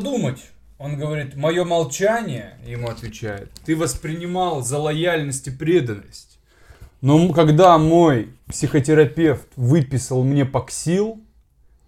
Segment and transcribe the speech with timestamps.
[0.00, 0.40] подумать.
[0.78, 6.38] Он говорит, мое молчание, ему отвечает, ты воспринимал за лояльность и преданность.
[7.02, 11.20] Но когда мой психотерапевт выписал мне паксил,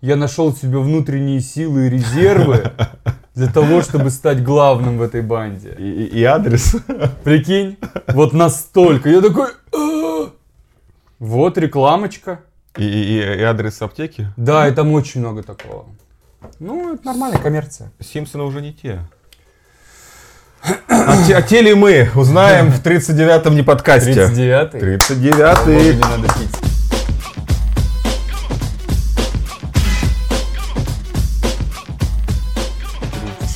[0.02, 2.72] я нашел в себе внутренние силы и резервы
[3.34, 5.74] для того, чтобы стать главным в этой банде.
[5.78, 6.76] И, и- и адрес.
[7.24, 9.08] Прикинь, вот настолько.
[9.08, 9.48] Я такой...
[9.74, 10.30] «А!»
[11.18, 12.40] Вот рекламочка.
[12.76, 14.28] И- и- и адрес аптеки.
[14.36, 15.86] Да, и там очень много такого.
[16.58, 17.90] Ну, это нормальная коммерция.
[18.00, 19.00] Симпсоны уже не те.
[20.88, 24.12] А, те- а те ли мы узнаем в 39-м не подкасте.
[24.12, 24.80] 39-й.
[24.96, 25.94] 39-й.
[25.94, 26.56] не надо пить.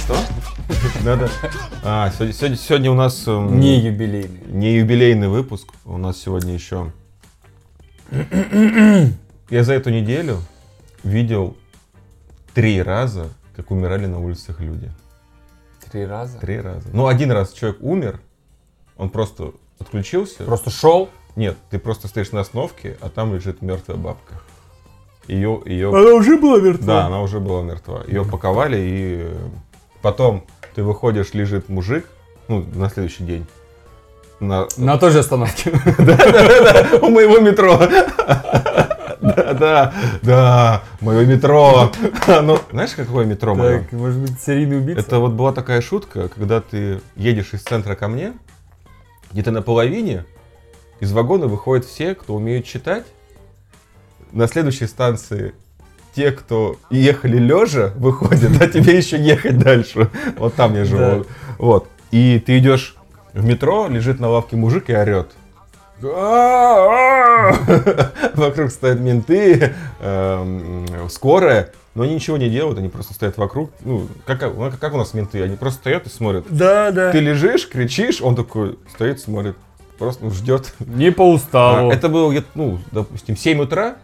[0.00, 0.16] Что?
[1.04, 1.30] Надо.
[1.84, 4.40] А, сегодня, сегодня, сегодня у нас эм, Не юбилейный.
[4.48, 5.68] не юбилейный выпуск.
[5.84, 6.92] У нас сегодня еще.
[9.50, 10.38] Я за эту неделю
[11.04, 11.56] видел
[12.56, 14.90] три раза, как умирали на улицах люди.
[15.92, 16.38] Три раза.
[16.38, 16.88] Три раза.
[16.90, 18.18] Ну, один раз человек умер,
[18.96, 20.42] он просто отключился.
[20.44, 21.10] Просто шел.
[21.36, 24.40] Нет, ты просто стоишь на остановке, а там лежит мертвая бабка.
[25.28, 26.86] Ее, ее, Она уже была мертва.
[26.86, 28.02] да, она уже была мертва.
[28.06, 29.36] Ее паковали и э,
[30.00, 32.06] потом ты выходишь, лежит мужик,
[32.48, 33.44] ну на следующий день.
[34.40, 35.72] На, На той же остановке.
[37.02, 37.78] у моего метро.
[39.20, 41.92] Да, да, да, мое метро.
[42.42, 43.80] Ну, знаешь, какое метро мое?
[43.80, 45.00] Так, может быть, серийный убийца?
[45.00, 48.32] Это вот была такая шутка, когда ты едешь из центра ко мне,
[49.32, 50.24] где-то на половине,
[51.00, 53.04] из вагона выходят все, кто умеют читать.
[54.32, 55.54] На следующей станции
[56.14, 60.10] те, кто ехали лежа, выходят, а тебе еще ехать дальше.
[60.38, 61.26] Вот там я живу.
[61.58, 61.88] Вот.
[62.10, 62.96] И ты идешь
[63.34, 65.32] в метро, лежит на лавке мужик и орет.
[68.34, 73.70] Вокруг стоят менты, эм, скорая, но они ничего не делают, они просто стоят вокруг.
[73.80, 76.44] Ну, как, ну, как у нас менты, они просто стоят и смотрят.
[76.50, 77.12] Да, да.
[77.12, 79.56] Ты лежишь, кричишь, он такой стоит, смотрит,
[79.98, 80.74] просто ну, ждет.
[80.80, 81.88] Не по уставу.
[81.90, 83.96] А, Это было где-то, ну, допустим, 7 утра,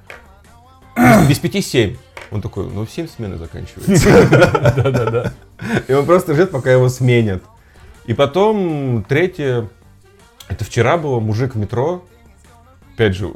[0.96, 1.96] без, без 5 7.
[2.30, 4.72] Он такой, ну, в 7 смены заканчивается.
[4.76, 5.32] Да, да, да.
[5.86, 7.42] И он просто ждет, пока его сменят.
[8.06, 9.68] И потом, третье,
[10.52, 12.02] это вчера было, мужик в метро,
[12.94, 13.30] опять же,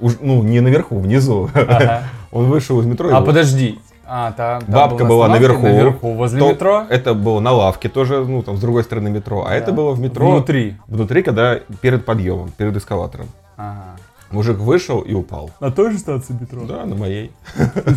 [0.00, 1.50] уж- ну, не наверху, внизу.
[1.54, 2.02] Ага.
[2.32, 3.10] Он вышел из метро.
[3.12, 3.78] А, вот подожди.
[4.12, 5.78] А, там, там Бабка был была на остановке, наверху.
[5.86, 6.86] Наверху, возле то- метро.
[6.88, 9.44] Это было на лавке тоже, ну, там, с другой стороны метро.
[9.46, 10.30] А это было в метро.
[10.30, 10.76] Внутри.
[10.88, 13.26] Внутри, когда перед подъемом, перед эскалатором.
[13.56, 13.96] Ага.
[14.32, 15.50] Мужик вышел и упал.
[15.60, 16.62] На той же станции метро?
[16.64, 17.32] Да, на моей.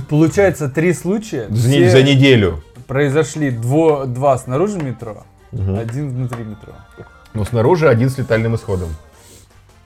[0.10, 1.48] Получается, три случая.
[1.50, 2.62] За, все за неделю.
[2.88, 5.78] Произошли дво, два снаружи метро, Мгм.
[5.80, 6.74] один внутри метро.
[7.34, 8.90] Но снаружи один с летальным исходом.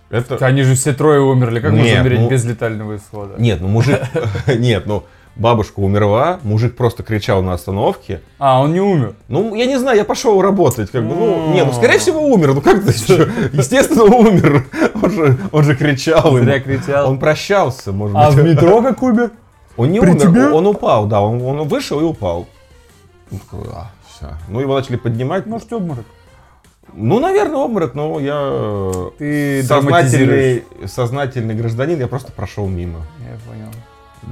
[0.10, 0.38] Это...
[0.46, 1.60] Они же все трое умерли.
[1.60, 3.36] Как можно Нет, умереть ну- без летального исхода?
[3.38, 4.00] Нет, ну мужик...
[4.48, 5.04] Нет, ну
[5.38, 8.22] бабушка умерла, мужик просто кричал на остановке.
[8.40, 9.16] А, он не умер.
[9.28, 12.56] Ну, я не знаю, я пошел работать, как бы, ну, не, ну, скорее всего, умер,
[12.56, 13.30] ну, как ты еще?
[13.54, 14.66] Естественно, умер.
[15.02, 16.38] Он же, он же кричал.
[16.38, 17.10] Зря кричал.
[17.10, 18.40] Он прощался, может А быть.
[18.40, 19.32] в метро как умер?
[19.76, 20.50] Он не при умер, тебе?
[20.50, 22.48] он упал, да, он, он вышел и упал.
[23.30, 23.92] Такой, а.
[24.48, 25.46] Ну, его начали поднимать.
[25.46, 26.06] Может, обморок.
[27.00, 33.06] Ну, наверное, обморок, но я э, Ты сознательный, сознательный гражданин, я просто прошел мимо.
[33.20, 33.72] Я понял.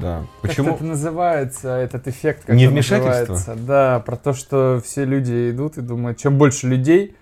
[0.02, 0.26] Да.
[0.42, 0.74] Как Почему?
[0.74, 2.46] это называется, этот эффект?
[2.48, 3.34] как Невмешательство?
[3.34, 3.56] называется?
[3.56, 7.16] Да, про то, что все люди идут и думают, чем больше людей,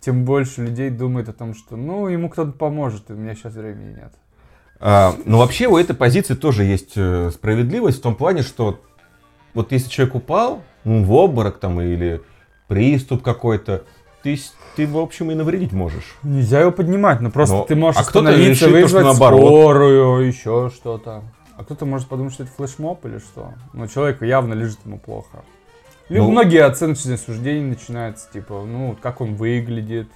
[0.00, 3.54] тем больше людей думает о том, что, ну, ему кто-то поможет, и у меня сейчас
[3.54, 4.12] времени нет.
[4.78, 8.78] А, но вообще у этой позиции тоже есть э, справедливость в том плане, что
[9.54, 12.20] вот если человек упал, ну, в обморок там или
[12.68, 13.84] приступ какой-то,
[14.22, 14.38] ты,
[14.76, 16.16] ты, в общем, и навредить можешь.
[16.22, 19.40] Nельзя его поднимать, но просто Но- ты можешь а остановиться, решит то, вызвать наоборот.
[19.40, 21.22] скорую, еще что-то.
[21.56, 23.52] А кто-то может подумать, что это флешмоб или что.
[23.72, 25.44] Но человеку явно лежит ему плохо.
[26.08, 26.30] Либо Ну.
[26.32, 30.08] многие оценочные суждения начинаются, типа, ну, как он выглядит,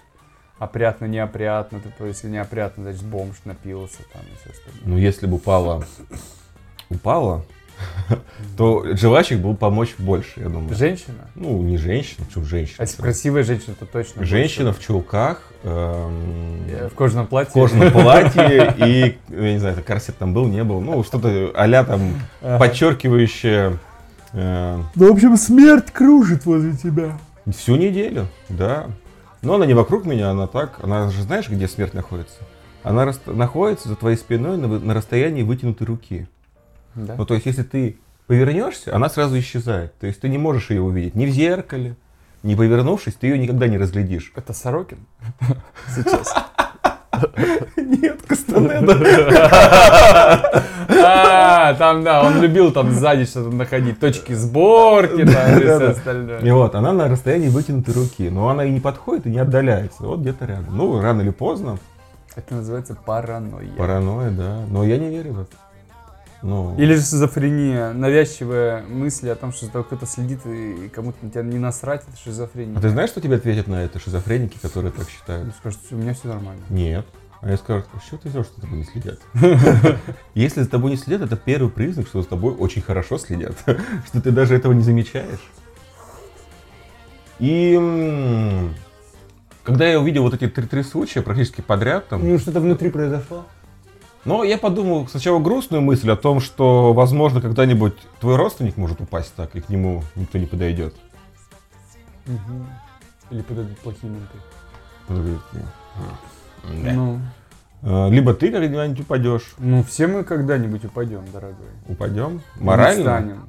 [0.58, 1.80] опрятно, неопрятно.
[1.80, 4.82] Типа, если неопрятно, значит, бомж напился там и все остальное.
[4.84, 5.84] Ну, если бы упала,
[6.90, 7.44] упала,
[8.56, 10.74] то желающих было помочь больше, я думаю.
[10.74, 11.14] Женщина?
[11.34, 12.76] Ну, не женщина, почему женщина?
[12.78, 14.24] А если красивая женщина, то точно.
[14.24, 14.80] Женщина больше.
[14.80, 17.50] в чулках, эм, Э, В кожаном платье.
[17.50, 21.50] в кожаном платье и, я не знаю, это корсет там был, не был, ну, что-то
[21.54, 22.00] а там
[22.40, 23.78] подчеркивающее
[24.32, 27.18] э, Ну, в общем, смерть кружит возле тебя.
[27.56, 28.86] всю неделю, да.
[29.42, 32.38] Но она не вокруг меня, она так, она же знаешь, где смерть находится?
[32.82, 36.26] Она рас- находится за твоей спиной на, на расстоянии вытянутой руки.
[36.96, 37.14] Да?
[37.16, 39.96] Ну, то есть, если ты повернешься, она сразу исчезает.
[39.98, 41.94] То есть, ты не можешь ее увидеть ни в зеркале,
[42.42, 44.32] не повернувшись, ты ее никогда не разглядишь.
[44.34, 44.98] Это Сорокин?
[45.94, 46.34] Сейчас.
[47.76, 48.96] Нет, Кастанеда.
[50.88, 56.38] А, там, да, он любил там сзади что-то находить, точки сборки, там, и все остальное.
[56.40, 60.04] И вот, она на расстоянии вытянутой руки, но она и не подходит, и не отдаляется,
[60.04, 60.76] вот где-то рядом.
[60.76, 61.78] Ну, рано или поздно,
[62.36, 63.72] Это называется паранойя.
[63.76, 65.56] паранойя, да, но я не верю в это.
[66.42, 71.18] Ну, Или же шизофрения, навязчивая мысль о том, что за тобой кто-то следит и кому-то
[71.22, 72.76] на тебя не насрать, это шизофрения.
[72.76, 75.46] а ты знаешь, что тебе ответят на это шизофреники, которые так считают?
[75.46, 76.62] Ну, скажут, у меня все нормально.
[76.68, 77.06] Нет.
[77.42, 79.20] А я скажу, «А что ты делаешь, что за тобой не следят?
[80.34, 83.56] Если за тобой не следят, это первый признак, что за тобой очень хорошо следят,
[84.06, 85.40] что ты даже этого не замечаешь.
[87.38, 87.78] И
[89.62, 93.44] когда я увидел вот эти три-три случая практически подряд, там, Ну, что-то внутри произошло.
[94.26, 99.34] Но я подумал сначала грустную мысль о том, что, возможно, когда-нибудь твой родственник может упасть
[99.34, 100.94] так, и к нему никто не подойдет.
[103.30, 104.38] Или подойдут плохие менты.
[105.08, 106.92] М, да.
[106.92, 107.20] Ну,
[107.82, 111.68] А, Либо ты когда-нибудь упадешь, ну, все мы когда-нибудь упадем, дорогой.
[111.86, 113.00] упадем, морально.
[113.00, 113.48] встанем.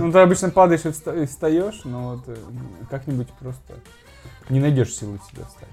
[0.00, 2.36] Ну, ты обычно падаешь и встаешь, но вот э,
[2.90, 3.74] как-нибудь просто
[4.48, 5.68] не найдешь силы себя встать.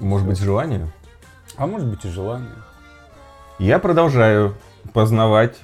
[0.00, 0.90] Может быть, желание?
[1.56, 2.50] А может быть и желание.
[3.62, 4.56] Я продолжаю
[4.92, 5.54] познавать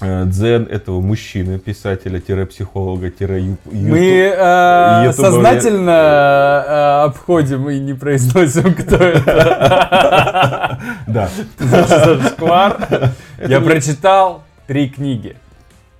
[0.00, 10.78] э, дзен этого мужчины, писателя-психолога-ю- Мы э, сознательно э, обходим и не произносим, кто это.
[11.08, 11.28] Да.
[11.58, 12.78] За шквар.
[13.44, 15.36] Я прочитал три книги.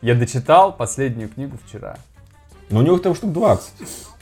[0.02, 1.96] Я дочитал последнюю книгу вчера.
[2.70, 3.72] Но у него там штук 20.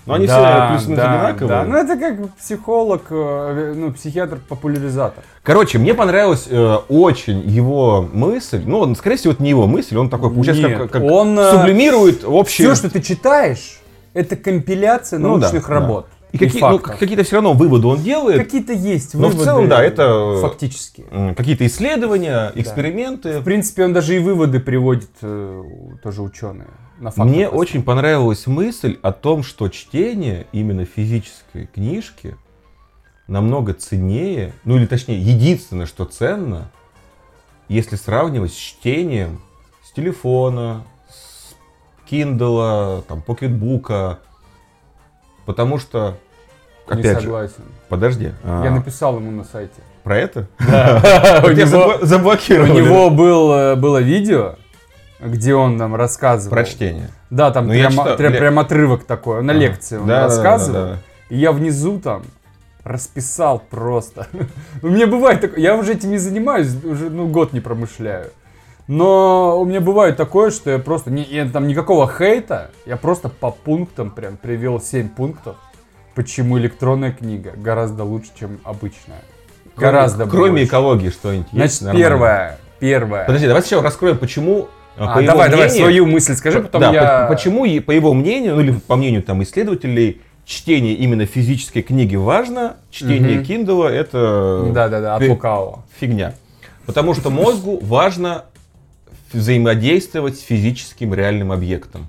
[0.09, 1.49] Но они Да, все плюс-минус да, одинаковые.
[1.49, 1.65] да.
[1.65, 5.23] Ну это как психолог, э, ну психиатр-популяризатор.
[5.43, 8.63] Короче, мне понравилась э, очень его мысль.
[8.65, 11.39] Ну, он, скорее всего, это не его мысль, он такой, получается, Нет, как, как он,
[11.39, 12.69] э, сублимирует общее...
[12.69, 13.81] Все, что ты читаешь,
[14.15, 15.75] это компиляция Ну да, научных да.
[16.33, 18.39] И какие, ну, какие-то все равно выводы он делает.
[18.43, 19.45] Какие-то есть Но в выводы.
[19.45, 21.07] целом, да, это- Фактически.
[21.37, 23.41] Какие-то исследования, эксперименты.
[23.41, 25.63] В принципе, он даже и выводы приводит э,
[26.03, 26.69] тоже ученые.
[26.99, 27.55] На Мне основанных.
[27.55, 32.37] очень понравилась мысль о том, что чтение именно физической книжки
[33.27, 36.71] намного ценнее, ну или точнее, единственное, что ценно,
[37.69, 39.41] если сравнивать с чтением
[39.85, 41.55] с телефона, с
[42.11, 44.19] Kindle, там, покетбука,
[45.49, 46.19] потому что,
[46.91, 47.63] Не опять же, согласен.
[47.89, 49.81] подожди, а, Я написал ему на сайте.
[50.05, 50.47] про это?
[50.61, 54.57] У Тебя него- забло- У заблокировали него э, было видео,
[55.21, 56.51] где он нам рассказывал.
[56.55, 57.09] про чтение.
[57.31, 59.43] Да, там Ну, прям, отрывок такой.
[59.43, 60.81] На лекции он Да, да, да, рассказывал.
[60.81, 60.99] да, да.
[61.31, 62.23] И я внизу там
[62.85, 64.27] расписал просто.
[64.83, 68.31] У меня бывает такое, я уже этим не занимаюсь, уже ну, год не промышляю.
[68.89, 73.29] Но у меня бывает такое, что я просто, не, я, там никакого хейта, я просто
[73.29, 75.57] по пунктам прям привел 7 пунктов,
[76.15, 79.21] почему электронная книга гораздо лучше, чем обычная.
[79.77, 80.65] Гораздо Кроме больше.
[80.65, 81.81] экологии что-нибудь есть?
[81.81, 82.09] Значит, нормально?
[82.09, 83.27] первое, первое.
[83.27, 86.81] Подожди, давай сначала раскроем, почему, А, по его давай, давай мнению- свою мысль скажи, потом
[86.81, 87.27] да, я...
[87.27, 92.17] по- почему, по его мнению, ну или по мнению там исследователей, чтение именно физической книги
[92.17, 93.45] важно, чтение Мгм.
[93.45, 95.85] Kindle это Да-да-да, от лукавого.
[96.01, 96.33] фигня.
[96.87, 98.47] Потому что мозгу важно
[99.33, 102.07] взаимодействовать с физическим реальным объектом.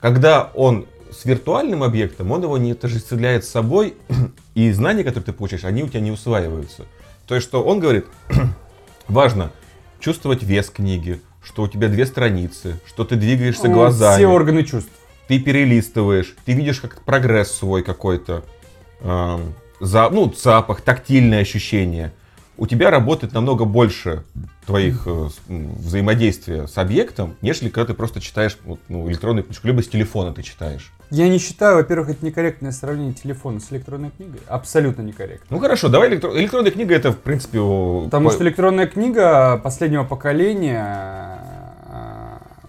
[0.00, 3.94] Когда он с виртуальным объектом, он его не отождествляет с собой,
[4.54, 6.86] и знания, которые ты получаешь, они у тебя не усваиваются.
[7.26, 8.06] То есть, что он говорит,
[9.08, 9.52] важно
[9.98, 14.64] чувствовать вес книги, что у тебя две страницы, что ты двигаешься Ну, глазами, Все органы
[14.64, 14.90] чувств.
[15.28, 18.44] ты перелистываешь, ты видишь как прогресс свой какой-то,
[19.00, 22.12] эм, за, ну, запах, тактильные ощущения.
[22.60, 24.22] У тебя работает намного больше
[24.66, 29.82] твоих э, взаимодействия с объектом, нежели когда ты просто читаешь вот, ну, электронную книжку, либо
[29.82, 30.92] с телефона ты читаешь.
[31.08, 34.40] Я не считаю, во-первых, это некорректное сравнение телефона с электронной книгой.
[34.46, 35.46] Абсолютно некорректно.
[35.48, 37.58] Ну хорошо, давай электро- электронная книга это в принципе.
[38.04, 41.38] Потому по- что электронная книга последнего поколения...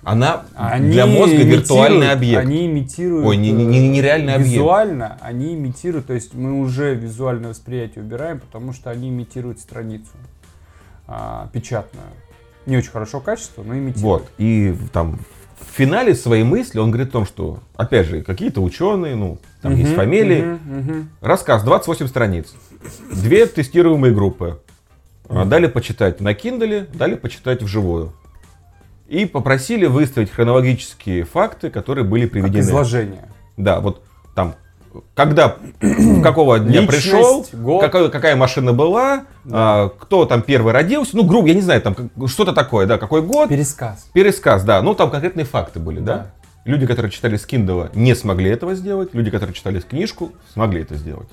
[0.03, 2.41] э, она они для мозга виртуальный объект.
[2.41, 3.25] Они имитируют...
[3.25, 4.53] Ой, не- не- не- нереальный э, объект.
[4.53, 10.11] Визуально они имитируют, то есть мы уже визуальное восприятие убираем, потому что они имитируют страницу
[11.07, 12.05] а, печатную.
[12.65, 14.03] Не очень хорошего качества, но имитируют.
[14.03, 14.31] Вот.
[14.37, 15.19] И там
[15.59, 19.75] в финале своей мысли он говорит о том, что, опять же, какие-то ученые, ну, там
[19.75, 21.09] есть Мгм, фамилии, мгм, мгм.
[21.21, 22.53] Рассказ, 28 страниц.
[23.11, 24.59] Две тестируемые группы.
[25.29, 28.11] Дали почитать на Kindle, дали почитать вживую.
[29.11, 32.61] И попросили выставить хронологические факты, которые были Как приведены.
[32.61, 33.27] изложение.
[33.57, 34.01] Да, вот
[34.35, 34.55] там,
[35.15, 35.57] когда,
[36.23, 37.81] какого дня Личность, пришел, год.
[37.81, 41.93] какая, какая машина была, а, кто там первый родился, ну, грубо, я не знаю, там
[41.93, 44.07] как- что-то такое, да, какой год, Пересказ.
[44.13, 46.15] пересказ, да, ну, там конкретные факты были, да.
[46.15, 46.31] Да.
[46.63, 50.95] Люди, которые читали с Kindle, не смогли этого сделать, люди, которые читали книжку, смогли это
[50.95, 51.27] сделать.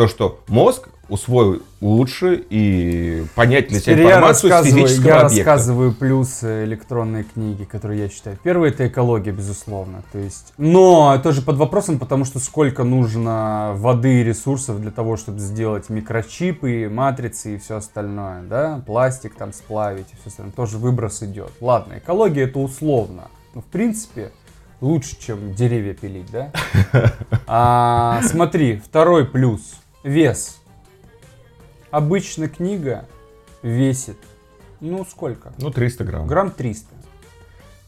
[0.00, 5.20] То, что мозг усвоил лучше и понять для себя Теперь я информацию с физического я
[5.20, 5.50] объекта.
[5.50, 8.38] рассказываю плюсы электронной книги, которые я читаю.
[8.42, 10.02] Первый это экология, безусловно.
[10.10, 15.18] То есть, но тоже под вопросом, потому что сколько нужно воды и ресурсов для того,
[15.18, 20.78] чтобы сделать микрочипы, матрицы и все остальное, да, пластик там сплавить и все остальное, тоже
[20.78, 21.52] выброс идет.
[21.60, 23.24] Ладно, экология это условно.
[23.54, 24.32] Но в принципе
[24.80, 26.52] лучше, чем деревья пилить, да?
[27.46, 29.79] А, смотри, второй плюс.
[30.02, 30.60] Вес.
[31.90, 33.06] Обычно книга
[33.62, 34.16] весит,
[34.80, 35.52] ну сколько?
[35.58, 36.26] Ну, 300 грамм.
[36.26, 36.86] Грамм 300.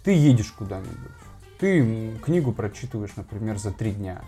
[0.05, 0.97] Ты едешь куда-нибудь.
[1.61, 4.21] Ты книгу прочитываешь, например, за три дня.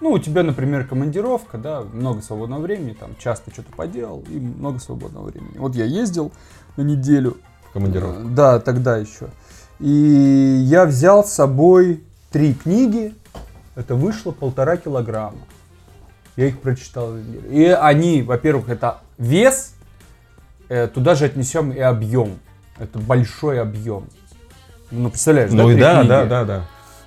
[0.00, 4.78] Ну, у тебя, например, командировка, да, много свободного времени, там, часто что-то поделал и много
[4.78, 5.58] свободного времени.
[5.58, 6.30] Вот я ездил
[6.76, 7.36] на неделю.
[7.70, 8.20] в командировку.
[8.20, 9.28] Э, Да, тогда еще.
[9.80, 13.12] И я взял с собой три книги.
[13.74, 15.40] Это вышло полтора килограмма.
[16.38, 17.16] Я их прочитал.
[17.50, 19.74] И они, во-первых, это вес.
[20.68, 22.38] э, Туда же отнесем и объем.
[22.78, 24.06] Это большой объем.
[24.92, 26.66] Ну, представляешь, Ну, да, три да, да, да, да.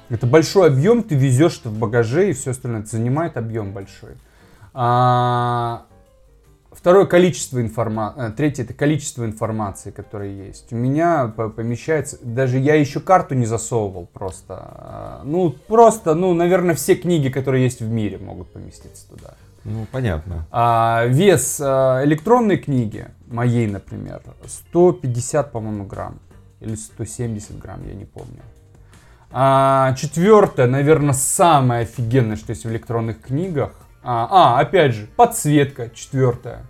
[0.10, 2.82] Это большой объем, ты везешь это в багаже и все остальное.
[2.82, 4.18] Это занимает объем большой.
[4.74, 5.84] А,
[6.72, 8.32] Второе количество информации.
[8.32, 10.72] Третье это количество информации, которая есть.
[10.72, 12.18] У меня по- помещается.
[12.22, 14.54] Даже я еще карту не засовывал просто.
[14.58, 19.34] А, Ну, просто, ну, наверное, все книги, которые есть в мире, могут поместиться туда.
[19.66, 20.48] Ну, понятно.
[20.50, 26.20] А, вес а, электронной книги, моей, например, 150, по-моему, грамм.
[26.62, 28.40] Или 170 грамм, я не помню.
[29.32, 33.72] А, четвертое, наверное, самое офигенное, что есть в электронных книгах.
[34.04, 36.66] А, а, опять же, подсветка, четвертое.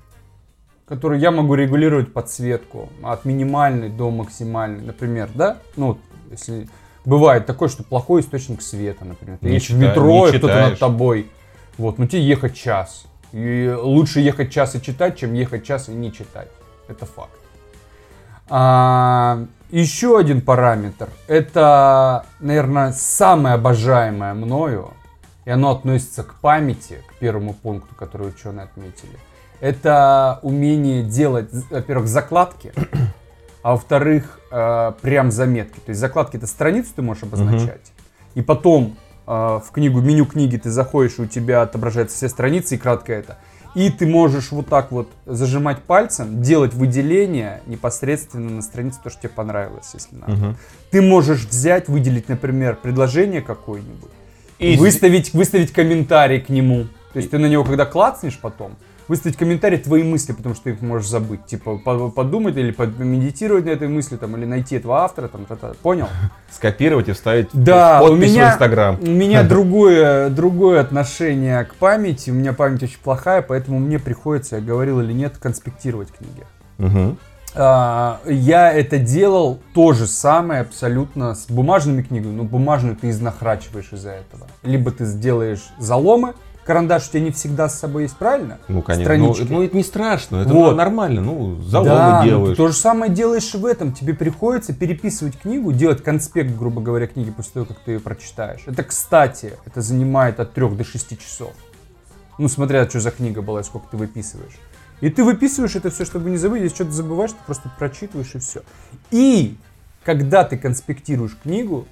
[0.85, 5.57] Которую я могу регулировать подсветку от минимальной до максимальной, например, да?
[5.77, 5.97] Ну,
[6.29, 6.67] если
[7.05, 9.37] бывает такое, что плохой источник света, например.
[9.39, 10.69] Ты едешь в метро, и кто-то читаешь.
[10.71, 11.31] над тобой.
[11.77, 13.05] Вот, ну тебе ехать час.
[13.31, 16.49] И лучше ехать час и читать, чем ехать час и не читать.
[16.89, 17.31] Это факт.
[18.49, 21.07] А, еще один параметр.
[21.27, 24.89] Это, наверное, самое обожаемое мною.
[25.45, 29.17] И оно относится к памяти, к первому пункту, который ученые отметили.
[29.59, 32.73] Это умение делать, во-первых, закладки,
[33.63, 35.79] а во-вторых, э, прям заметки.
[35.79, 37.91] То есть закладки это страницу ты можешь обозначать.
[38.33, 42.75] И потом э, в книгу, меню книги ты заходишь, и у тебя отображаются все страницы,
[42.75, 43.37] и кратко это.
[43.73, 49.21] И ты можешь вот так вот зажимать пальцем, делать выделение непосредственно на странице, то, что
[49.21, 50.31] тебе понравилось, если надо.
[50.33, 50.57] Мгм.
[50.89, 54.11] Ты можешь взять, выделить, например, предложение какое-нибудь,
[54.61, 56.85] И выставить, выставить комментарий к нему.
[57.13, 58.75] То есть ты на него, когда клацнешь потом,
[59.07, 61.45] выставить комментарий твои мысли, потому что ты их можешь забыть.
[61.45, 65.73] Типа по- подумать или помедитировать на этой мысли, там, или найти этого автора, там, та-та.
[65.81, 66.07] понял?
[66.51, 68.97] Скопировать и вставить Да, в у подпись меня, в Инстаграм.
[69.01, 72.29] у меня другое, другое отношение к памяти.
[72.29, 76.45] У меня память очень плохая, поэтому мне приходится, я говорил или нет, конспектировать книги.
[76.77, 77.17] Мгм.
[77.53, 83.91] А, я это делал то же самое абсолютно с бумажными книгами, но бумажную ты изнахрачиваешь
[83.91, 84.47] из-за этого.
[84.63, 86.33] Либо ты сделаешь заломы,
[86.65, 88.59] карандаш у тебя не всегда с собой есть, правильно?
[88.69, 89.15] Ну, конечно.
[89.17, 89.51] Ну, Странички.
[89.53, 90.77] ну, это не страшно, это Вот.
[90.77, 91.21] нормально.
[91.21, 92.49] Ну, заломы да, ну, делаешь.
[92.57, 93.91] ты то же самое делаешь и в этом.
[93.91, 98.61] Тебе приходится переписывать книгу, делать конспект, грубо говоря, книги после того, как ты ее прочитаешь.
[98.65, 101.51] Это, кстати, это занимает от 3 до 6 часов.
[102.37, 104.53] Ну, смотря, что за книга была и сколько ты выписываешь.
[105.01, 106.61] И ты выписываешь это все, чтобы не забыть.
[106.61, 108.61] Если что-то забываешь, ты просто прочитываешь и все.
[109.09, 109.57] И
[110.03, 111.87] когда ты конспектируешь книгу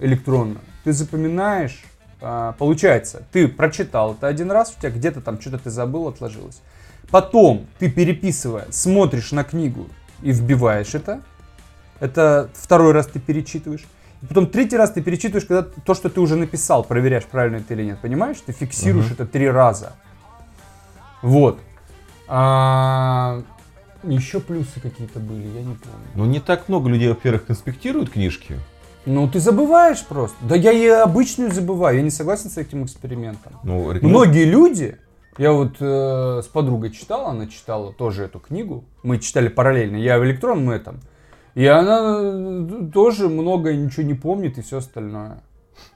[0.00, 1.82] электронную, ты запоминаешь,
[2.20, 6.60] а, получается, ты прочитал это один раз, у тебя где-то там что-то ты забыл, отложилось.
[7.10, 9.88] Потом ты переписывая, смотришь на книгу
[10.22, 11.22] и вбиваешь это.
[12.00, 13.84] Это второй раз ты перечитываешь.
[14.22, 17.74] И потом третий раз ты перечитываешь, когда то, что ты уже написал, проверяешь, правильно это
[17.74, 17.98] или нет.
[18.00, 18.38] Понимаешь?
[18.44, 19.14] Ты фиксируешь Мгм.
[19.14, 19.92] это три раза.
[21.22, 21.60] Вот.
[22.28, 23.42] А,
[24.02, 26.06] еще плюсы какие-то были, я не помню.
[26.14, 28.56] Ну, не так много людей, во-первых, конспектируют книжки.
[29.04, 30.36] Ну, ты забываешь просто.
[30.42, 31.96] Да я и обычную забываю.
[31.98, 33.52] Я не согласен с этим экспериментом.
[33.62, 34.98] Ну, рекомен- Многие люди,
[35.38, 38.84] я вот э, с подругой читал, она читала тоже эту книгу.
[39.04, 39.96] Мы читали параллельно.
[39.96, 41.00] Я в электронном этом.
[41.54, 45.40] И она э, тоже много ничего не помнит и все остальное.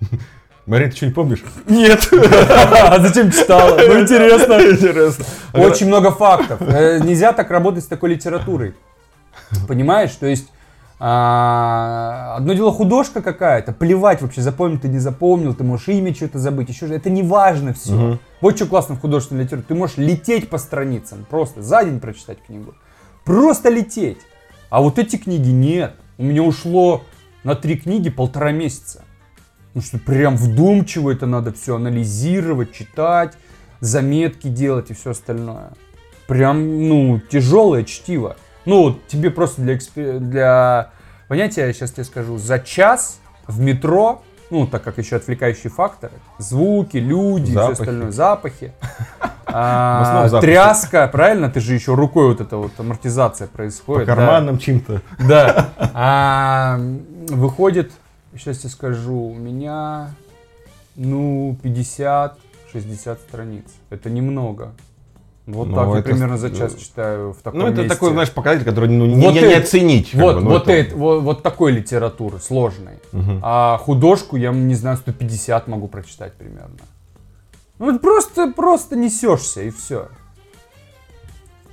[0.71, 1.43] Марин, ты что, не помнишь?
[1.67, 2.09] Нет.
[2.13, 3.77] А зачем читала?
[3.77, 4.53] Ну интересно.
[4.71, 5.25] Интересно.
[5.53, 6.63] Очень много фактов.
[6.63, 8.77] Э, Нельзя так работать с такой литературой.
[9.67, 10.13] Понимаешь?
[10.13, 10.47] То есть
[11.01, 16.39] а, одно дело художка какая-то, плевать вообще, запомнил ты, не запомнил, ты можешь имя что-то
[16.39, 18.21] забыть, еще же, это не важно все.
[18.41, 22.39] Вот что классно в художественной литературе, ты можешь лететь по страницам, просто за день прочитать
[22.47, 22.77] книгу.
[23.25, 24.19] Просто лететь.
[24.69, 25.95] А вот эти книги нет.
[26.17, 27.03] У меня ушло
[27.43, 29.03] на три книги полтора месяца.
[29.73, 33.35] Потому что прям вдумчиво это надо все анализировать, читать,
[33.81, 35.71] заметки делать и все остальное.
[36.27, 38.37] Прям, ну, тяжелое чтиво.
[38.65, 40.91] Ну, тебе просто для, экспе- для
[41.29, 46.13] понятия, я сейчас тебе скажу, за час в метро, ну, так как еще отвлекающие факторы,
[46.39, 47.73] звуки, люди, Запахи.
[47.75, 48.73] все остальное, запахи,
[49.47, 50.47] а, запахи.
[50.47, 51.49] тряска, правильно?
[51.49, 54.07] Ты же еще рукой вот эта вот амортизация По происходит.
[54.07, 54.15] да.
[54.17, 55.01] карманам чем-то.
[55.27, 55.69] Да.
[55.95, 56.79] А,
[57.29, 57.93] выходит,
[58.37, 60.15] сейчас я скажу, у меня,
[60.97, 63.65] ну, 50-60 страниц.
[63.91, 64.73] Это немного.
[65.47, 67.89] Вот Ну, так я это примерно с- за час читаю в таком Ну, это месте.
[67.89, 70.11] такой, знаешь, показатель, который ну, не, Вот не- не это- оценить.
[70.13, 72.99] как Вот, бы, ну, вот, это- это, вот, вот такой литературы, сложной.
[73.13, 73.41] Мгм.
[73.43, 76.77] А художку я, не знаю, 150 могу прочитать примерно.
[77.81, 80.09] Ну, просто, просто несешься, и все.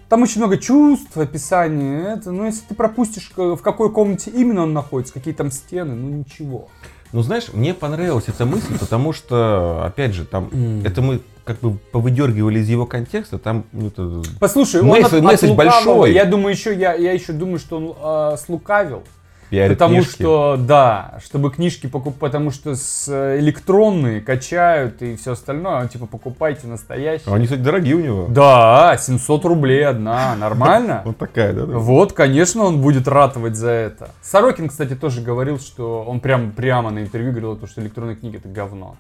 [0.10, 2.02] Там очень много чувств, описаний.
[2.14, 5.96] Это, ну, если ты пропустишь, к- в какой комнате именно он находится, какие там стены,
[5.96, 6.70] ну ничего.
[7.14, 10.50] Ну, знаешь, мне понравилась эта мысль, потому что, опять же, там,
[10.86, 14.22] это мы как бы повыдергивали из его контекста, там, ну, это...
[14.40, 15.56] Послушай, он Месседж- от- месседж отлукавил.
[15.56, 16.14] большой.
[16.14, 19.04] Я думаю, еще я, я еще думаю, что он а, слукавил.
[19.50, 20.22] Пиарит потому книжки.
[20.22, 25.88] что, да, чтобы книжки покупать, потому что с э, электронные качают и все остальное, а,
[25.88, 27.34] типа покупайте настоящие.
[27.34, 28.28] Они, кстати, дорогие у него.
[28.30, 31.02] Да, 700 рублей одна, нормально?
[31.06, 31.66] Вот такая, да?
[31.66, 34.10] Вот, конечно, он будет ратовать за это.
[34.22, 38.38] Сорокин, кстати, тоже говорил, что он прям прямо на интервью говорил, то, что электронные книги
[38.38, 38.98] это говно.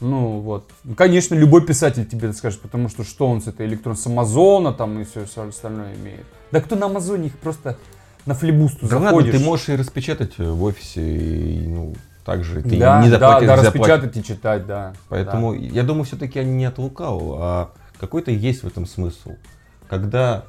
[0.00, 0.70] Ну вот.
[0.84, 4.06] Ну, Конечно, любой писатель тебе это скажет, потому что что он с этой электрон с
[4.06, 6.24] Амазона там и все, остальное имеет.
[6.52, 7.76] Да кто на Амазоне их просто
[8.26, 9.34] на флибусту Да ладно, заходишь.
[9.34, 13.46] ты можешь и распечатать э, в офисе, и, ну, также ты да, не да, заплатишь
[13.46, 14.92] да, плат- распечатать и читать, да.
[15.08, 19.36] Поэтому я думаю, все-таки они не от лукавого, а какой-то есть в этом смысл.
[19.88, 20.44] Когда,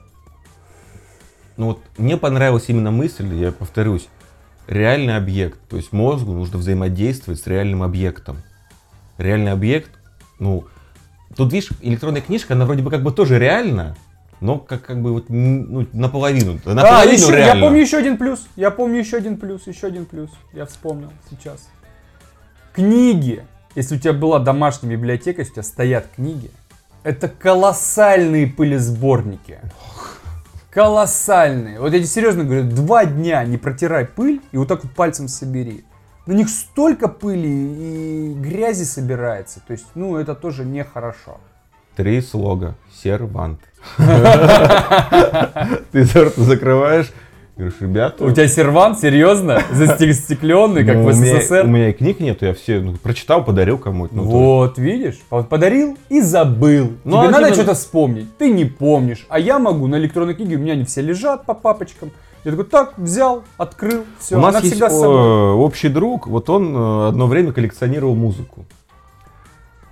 [1.56, 4.10] ну вот, мне понравилась именно мысль, я повторюсь,
[4.68, 8.38] реальный объект, то есть мозгу нужно взаимодействовать с реальным объектом.
[9.20, 9.92] Реальный объект,
[10.40, 10.66] ну,
[11.36, 13.96] тут видишь, электронная книжка, она вроде бы как бы тоже реальна,
[14.40, 17.66] но как, как бы вот ну, наполовину, Да, наполовину еще, я реально.
[17.66, 18.48] помню еще один плюс.
[18.56, 20.30] Я помню еще один плюс, еще один плюс.
[20.54, 21.68] Я вспомнил сейчас.
[22.74, 23.44] Книги.
[23.76, 26.52] Если у тебя была домашняя библиотека, если у тебя стоят книги,
[27.04, 29.60] это колоссальные пылесборники.
[30.70, 31.80] Колоссальные.
[31.80, 35.28] Вот я тебе серьезно говорю, два дня не протирай пыль и вот так вот пальцем
[35.28, 35.84] собери.
[36.28, 39.62] На них столько пыли и грязи собирается.
[39.66, 41.40] То есть, ну, это тоже нехорошо.
[41.98, 42.76] Три слога.
[43.04, 43.60] Сервант.
[45.92, 47.12] Ты рот закрываешь,
[47.56, 48.24] говоришь, ребята...
[48.24, 49.64] У тебя сервант, серьезно?
[49.72, 51.64] Застекленный, как ну, в СССР?
[51.66, 54.16] У меня и книг нету, я все ну, прочитал, подарил кому-то.
[54.16, 55.18] ну, Вот, видишь?
[55.30, 56.92] Подарил и забыл.
[57.04, 58.28] Тебе а надо что-то вспомнить.
[58.38, 59.26] Ты не помнишь.
[59.28, 62.12] А я могу на электронной книге, у меня они все лежат по папочкам.
[62.44, 67.08] Я такой, так, взял, открыл, все, У нас есть э, общий друг, вот он э,
[67.08, 68.66] одно время коллекционировал музыку.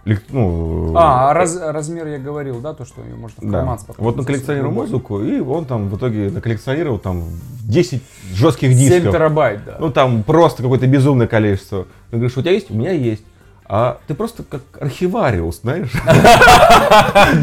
[0.05, 3.57] Ну, А, а раз- размер я говорил, да, то, что ее можно в да.
[3.57, 7.23] карман спокойно Вот он коллекционировал музыку, и он там в итоге наколлекционировал там
[7.63, 9.13] 10 жестких 7 дисков.
[9.13, 9.77] терабайт, да.
[9.79, 11.85] Ну там просто какое-то безумное количество.
[12.11, 12.69] Ты говоришь, у тебя есть?
[12.69, 13.23] У меня есть.
[13.67, 15.91] А ты просто как архивариус, знаешь?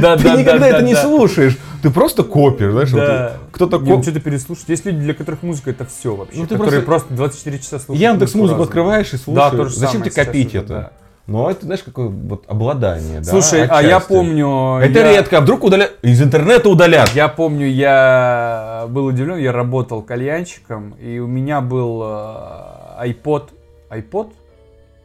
[0.00, 1.58] да, Ты никогда это не слушаешь.
[1.82, 2.92] Ты просто копишь, знаешь?
[2.92, 3.38] Да.
[3.50, 4.02] Кто-то ну коп...
[4.04, 4.68] что-то переслушать.
[4.68, 6.38] Есть люди, для которых музыка это все вообще.
[6.38, 7.12] Ну, которые просто...
[7.12, 8.00] 24 часа слушают.
[8.00, 9.74] Яндекс музыку открываешь и Да, слушаешь.
[9.74, 10.92] Зачем тебе копить это?
[11.26, 11.32] Да.
[11.32, 14.08] Ну, это, знаешь, какое вот обладание, да, Слушай, а я отчасти.
[14.08, 14.78] помню...
[14.82, 15.92] Это я- редко, а вдруг удалят?
[16.02, 17.10] Из интернета удалят.
[17.14, 23.50] Я помню, я был удивлен, я работал кальянщиком, и у меня был э, iPod,
[23.90, 24.32] iPod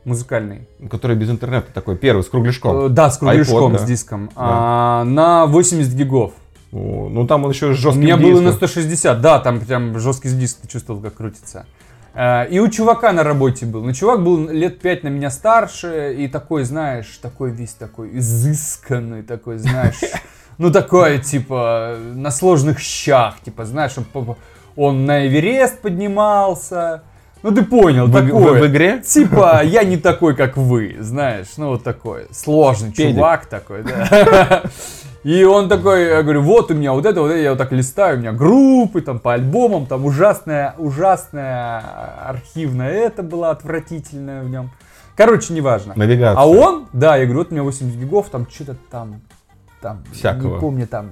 [0.06, 0.68] музыкальный.
[0.90, 2.86] Который без интернета такой, первый, с кругляшком.
[2.86, 3.78] Э, Да, с кругляшком, iPod, да.
[3.80, 4.30] с диском.
[4.36, 6.34] а, на 80 гигов.
[6.72, 8.68] О, Ну, там он еще с У жестким меня было на диском.
[8.70, 11.66] 160, да, там прям жесткий диск, ты чувствовал, как крутится.
[12.20, 13.84] Э, И у чувака на работе был.
[13.84, 19.22] Но чувак был лет 5 на меня старше, и такой, знаешь, такой весь такой изысканный,
[19.22, 20.00] такой, знаешь,
[20.58, 23.94] ну такой, типа, на сложных щах, типа, знаешь,
[24.76, 27.02] он, на Эверест поднимался.
[27.44, 28.54] Ну ты понял, В, такое.
[28.54, 29.00] в- в игре?
[29.06, 33.16] Типа, я не такой, как вы, знаешь, ну вот такой, сложный Педик.
[33.16, 34.64] чувак такой, да.
[35.28, 37.74] И он такой, я говорю, вот у меня вот это, вот это, я вот так
[37.74, 41.84] листаю, у меня группы там по альбомам, там ужасная, ужасная
[42.30, 44.72] архивная, это было отвратительное в нем.
[45.18, 45.92] Короче, неважно.
[45.98, 46.42] Навигация.
[46.42, 49.20] А он, да, я говорю, вот у меня 80 гигов, там что-то там,
[49.82, 50.54] там, Всякого.
[50.54, 51.10] не помню, там,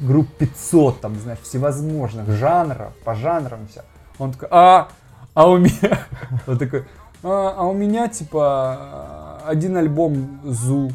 [0.00, 3.82] групп 500, там, знаешь, всевозможных жанров, по жанрам все.
[4.18, 4.88] Он такой, а,
[5.34, 6.06] а у меня,
[6.46, 6.86] он такой,
[7.22, 10.90] а, а у меня, типа, один альбом Зу,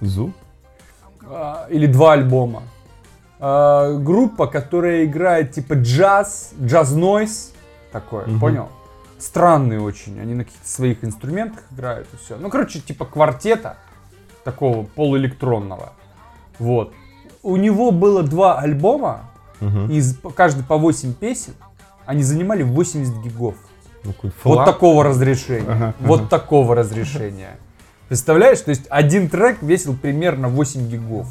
[0.00, 0.32] Зу?
[1.28, 2.62] А, или два альбома.
[3.38, 7.52] А, группа, которая играет, типа, джаз, джаз-нойз,
[7.92, 8.40] такой, Мгм.
[8.40, 8.68] понял?
[9.18, 12.36] Странные очень, они на каких-то своих инструментах играют и все.
[12.36, 13.76] Ну, короче, типа квартета.
[14.44, 15.92] такого полуэлектронного.
[16.60, 16.92] Вот.
[17.42, 19.22] У него было два альбома,
[19.60, 19.90] Мгм.
[19.90, 21.54] из каждый по 8 песен.
[22.04, 23.56] Они занимали 80 гигов.
[24.04, 25.68] Ну, Вот такого разрешения.
[25.68, 27.56] Ага, Вот такого разрешения.
[28.08, 28.60] Представляешь?
[28.60, 31.26] То есть один трек весил примерно 8 гигов.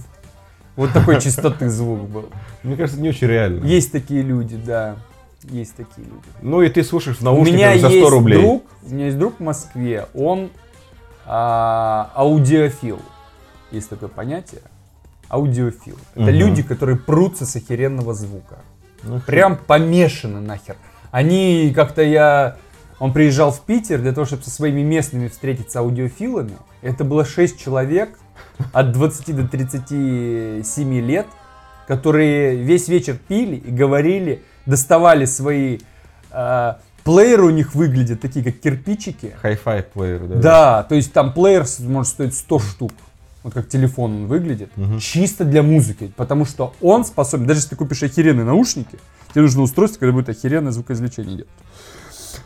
[0.75, 2.29] Вот такой чистоты звук был.
[2.63, 3.65] Мне кажется, не очень реально.
[3.65, 4.97] Есть такие люди, да.
[5.43, 6.23] Есть такие люди.
[6.41, 8.39] Ну и ты слушаешь в наушниках за 100 есть рублей.
[8.41, 10.49] друг, у меня есть друг в Москве, он
[11.25, 12.99] а, аудиофил.
[13.71, 14.61] Есть такое понятие.
[15.29, 15.97] Аудиофил.
[16.13, 16.29] Это Мгм.
[16.35, 18.57] люди, которые прутся с охеренного звука.
[19.03, 20.75] Ну, Прям помешаны нахер.
[21.11, 22.57] Они как-то я...
[22.99, 26.53] Он приезжал в Питер для того, чтобы со своими местными встретиться аудиофилами.
[26.81, 28.17] Это было 6 человек
[28.73, 31.27] от 20 до 37 лет,
[31.87, 35.79] которые весь вечер пили и говорили, доставали свои...
[36.31, 39.35] э, плееры у них выглядят такие, как кирпичики.
[39.41, 40.35] Хай-фай плеер, да.
[40.35, 42.91] Да, то есть там плеер может стоить 100 штук.
[43.43, 44.75] Вот как телефон он выглядит.
[44.75, 44.99] Мгм.
[44.99, 46.11] Чисто для музыки.
[46.15, 48.97] Потому что он способен, даже если ты купишь охеренные наушники,
[49.31, 51.51] тебе нужно устройство, когда будет охеренное звукоизвлечение делать.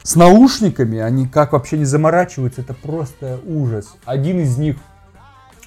[0.04, 3.96] С наушниками они как вообще не заморачиваются, это просто ужас.
[4.06, 4.78] Один из них,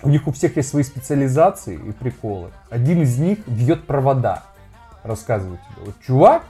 [0.02, 2.50] у них у всех есть свои специализации и приколы.
[2.70, 4.42] Один из них вьет провода.
[5.02, 5.86] Рассказываю тебе.
[5.86, 6.44] Вот чувак,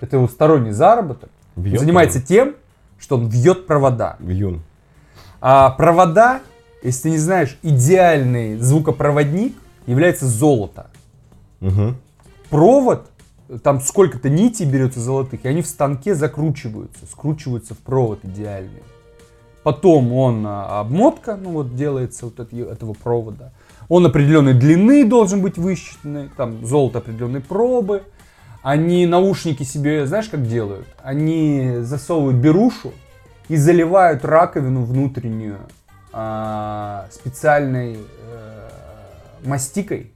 [0.00, 2.54] это его сторонний заработок, Вьет занимается тем,
[2.98, 4.16] что он вьет провода.
[4.18, 4.62] Вьюн.
[5.40, 6.40] А провода,
[6.82, 9.56] если ты не знаешь, идеальный звукопроводник
[9.86, 10.90] является золото.
[11.60, 11.96] Мгм.
[12.50, 13.10] Провод,
[13.62, 18.82] там сколько-то нитей берется золотых, и они в станке закручиваются, скручиваются в провод идеальный.
[19.62, 23.52] Потом он а, обмотка, ну вот делается вот от этого провода.
[23.88, 28.02] Он определенной длины должен быть высчитанный, там золото определенной пробы.
[28.62, 30.86] Они наушники себе, знаешь, как делают?
[31.02, 32.92] Они засовывают берушу
[33.48, 35.58] и заливают раковину внутреннюю
[36.12, 38.68] а, специальной э,
[39.44, 40.13] мастикой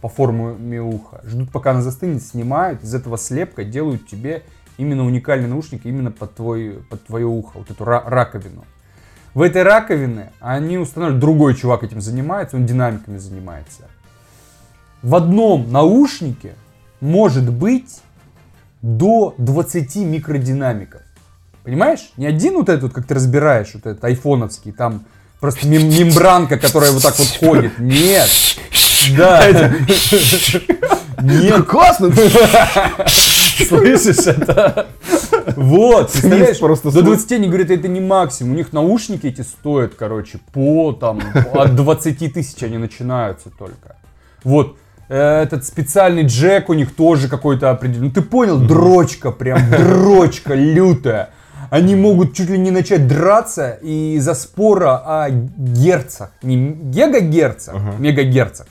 [0.00, 1.20] по форме уха.
[1.24, 4.42] Ждут, пока она застынет, снимают, из этого слепка делают тебе
[4.76, 8.64] именно уникальный наушник именно под, твой, под твое ухо, вот эту ра- раковину.
[9.34, 13.84] В этой раковине они устанавливают, другой чувак этим занимается, он динамиками занимается.
[15.02, 16.54] В одном наушнике
[17.00, 18.00] может быть
[18.82, 21.02] до 20 микродинамиков.
[21.64, 22.12] Понимаешь?
[22.16, 25.04] Не один вот этот, как ты разбираешь, вот этот айфоновский, там
[25.40, 27.78] просто мем- мембранка, которая вот так вот ходит.
[27.78, 28.28] Нет.
[29.16, 29.44] Да.
[31.22, 31.64] Нет.
[31.64, 32.12] Классно!
[33.68, 34.86] Слышишь это?
[35.56, 37.04] Вот, представляешь, просто до слух.
[37.06, 38.52] 20 они говорят, это не максимум.
[38.52, 41.20] У них наушники эти стоят, короче, по там,
[41.54, 43.96] от 20 тысяч они начинаются только.
[44.44, 44.76] Вот,
[45.08, 48.08] э, этот специальный джек у них тоже какой-то определенный.
[48.08, 51.30] Ну ты понял, дрочка, прям дрочка лютая.
[51.70, 56.30] Они могут чуть ли не начать драться из-за спора о герцах.
[56.42, 57.94] Не гигагерцах, Ага.
[57.98, 58.66] мегагерцах.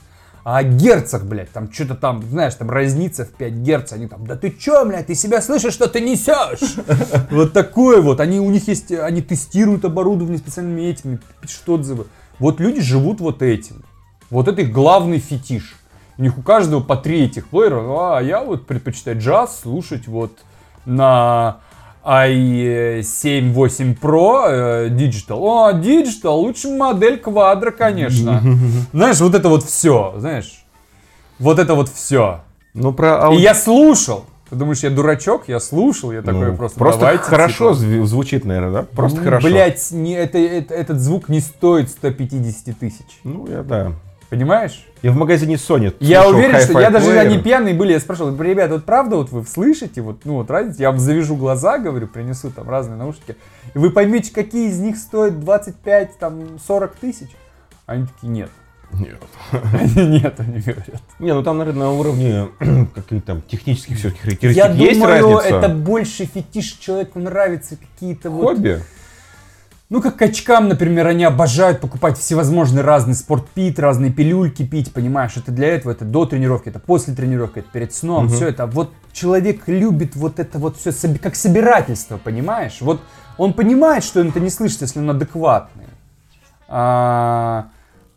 [0.48, 4.36] А герцах, блядь, там что-то там, знаешь, там разница в 5 герц, они там, да
[4.36, 6.76] ты чё, блядь, ты себя слышишь, что ты несешь?
[7.32, 12.06] Вот такое вот, они, у них есть, они тестируют оборудование специальными этими, пишут отзывы.
[12.38, 13.84] Вот люди живут вот этим.
[14.30, 15.74] Вот это их главный фетиш.
[16.16, 20.30] У них у каждого по три этих плеера, а я вот предпочитаю джаз слушать вот
[20.84, 21.56] на
[22.06, 25.38] i7 8 Pro э, Digital.
[25.40, 28.42] О, Digital, лучшая модель квадро, конечно.
[28.92, 30.64] Знаешь, вот это вот все, знаешь.
[31.38, 32.40] Вот это вот все.
[32.74, 34.24] Ну, про И ауди- я слушал.
[34.48, 35.48] Ты думаешь, я дурачок?
[35.48, 37.84] Я слушал, я такой Ну, просто, просто давайте, хорошо типа.
[37.84, 38.82] зв- звучит, наверное, да?
[38.94, 39.48] Просто Ну, хорошо.
[39.48, 43.18] Блять, не, это, это- этот звук не стоит 150 тысяч.
[43.24, 43.92] Ну, я да.
[44.28, 44.86] Понимаешь?
[45.02, 48.36] Я в магазине Sony Я слушал уверен, что я даже они пьяные были, я спрашивал,
[48.42, 52.08] ребята, вот правда вот вы слышите, вот, ну вот разница, я вам завяжу глаза, говорю,
[52.08, 53.36] принесу там разные наушники,
[53.74, 57.28] и вы поймете, какие из них стоят 25, там, 40 тысяч.
[57.86, 58.50] Они такие, нет.
[58.92, 59.20] Нет.
[59.72, 61.02] Они нет, они говорят.
[61.18, 62.48] Не, ну там, наверное, на уровне
[62.94, 65.56] каких-то там технических все-таки характеристик Я есть думаю, разница.
[65.56, 68.56] это больше фетиш, человеку нравится какие-то вот...
[68.56, 68.80] Хобби?
[69.88, 75.36] Ну, как качкам, например, они обожают покупать всевозможные разные спортпит, разные пилюльки пить, понимаешь?
[75.36, 78.34] Это для этого, это до тренировки, это после тренировки, это перед сном, Мгм.
[78.34, 78.66] все это.
[78.66, 82.78] Вот человек любит вот это вот все как собирательство, понимаешь?
[82.80, 83.00] Вот
[83.38, 85.84] он понимает, что он это не слышит, если он адекватный.
[86.68, 87.66] А,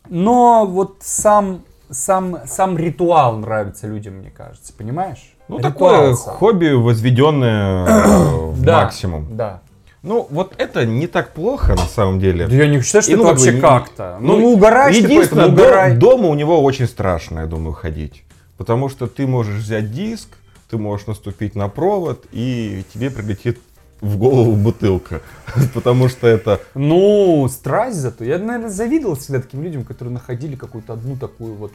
[0.08, 5.34] но вот сам, сам, сам ритуал нравится людям, мне кажется, понимаешь?
[5.46, 6.34] Ну, Ритуал такое сам.
[6.34, 9.36] хобби, возведенное э, в максимум.
[9.36, 9.60] Да.
[10.02, 12.46] Ну, вот это не так плохо, на самом деле.
[12.46, 14.18] Да я не считаю, что И, это ну, как бы, вообще не- как-то.
[14.20, 15.96] Ну, ну, угораешь ты, Единственное, поэтому до- угорай.
[15.96, 18.24] дома у него очень страшно, я думаю, ходить.
[18.56, 20.28] Потому что ты можешь взять диск,
[20.70, 23.60] ты можешь наступить на провод, и тебе прилетит
[24.00, 25.20] в голову бутылка.
[25.74, 26.60] Потому что это...
[26.74, 28.24] Ну, страсть зато.
[28.24, 31.72] Я, наверное, завидовал всегда таким людям, которые находили какую-то одну такую вот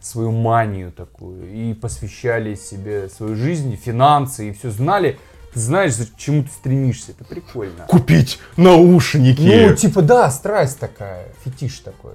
[0.00, 5.18] свою манию такую и посвящали себе свою жизнь, финансы и все знали.
[5.52, 7.12] Ты знаешь, к чему ты стремишься.
[7.12, 7.84] Это прикольно.
[7.88, 9.40] Купить наушники.
[9.68, 12.12] Ну, типа, да, страсть такая, фетиш такой.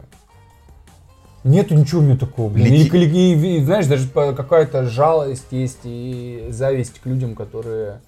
[1.44, 2.66] Нету ничего у меня такого, блин.
[2.74, 8.02] Лети- Или, или- и, знаешь, даже какая-то жалость есть и зависть к людям, которые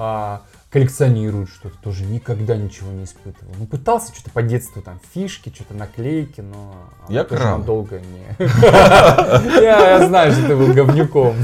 [0.00, 1.76] а, коллекционируют что-то.
[1.82, 3.52] Тоже никогда ничего не испытывал.
[3.58, 6.72] Ну, пытался что-то по детству, там, фишки, что-то наклейки, но
[7.08, 7.58] Я крал.
[7.58, 8.24] надолго не...
[9.60, 11.34] Я знаю, что ты был говнюком.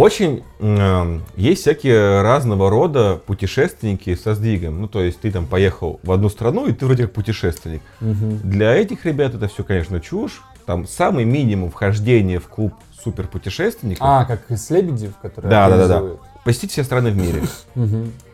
[0.00, 4.80] Очень эм, есть всякие разного рода путешественники со сдвигом.
[4.80, 7.82] Ну, то есть ты там поехал в одну страну, и ты вроде как путешественник.
[8.00, 10.40] Для этих ребят это все, конечно, чушь.
[10.64, 12.72] Там самый минимум вхождения в клуб
[13.04, 14.00] суперпутешественников.
[14.00, 16.02] А, как из Лебедев, который Да, да, да, да.
[16.46, 17.42] Посетить все страны в мире.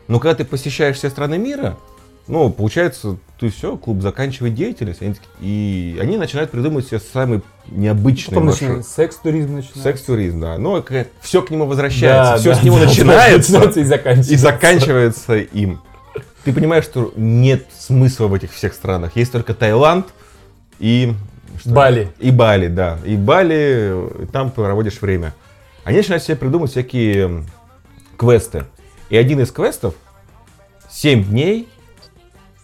[0.07, 1.75] Но когда ты посещаешь все страны мира,
[2.27, 7.41] ну, получается, ты все, клуб заканчивает деятельность, они такие- и они начинают придумывать себе самый
[7.67, 8.61] необычный Потом маршрут.
[8.69, 9.81] начинается секс-туризм начинается.
[9.83, 10.57] Секс-туризм, да.
[10.57, 10.83] Но
[11.21, 14.33] все к нему возвращается, Да, все да, с него да, начинается начинается и заканчивается.
[14.33, 15.81] и заканчивается им.
[16.43, 19.15] Ты понимаешь, что нет смысла в этих всех странах.
[19.15, 20.07] Есть только Таиланд
[20.79, 21.13] и...
[21.59, 21.69] что?
[21.71, 22.09] Бали.
[22.19, 22.97] И Бали, да.
[23.05, 25.33] И Бали, и там проводишь время.
[25.83, 27.43] Они начинают себе придумывать всякие
[28.17, 28.63] квесты.
[29.09, 29.93] И один из квестов
[30.89, 31.67] 7 дней,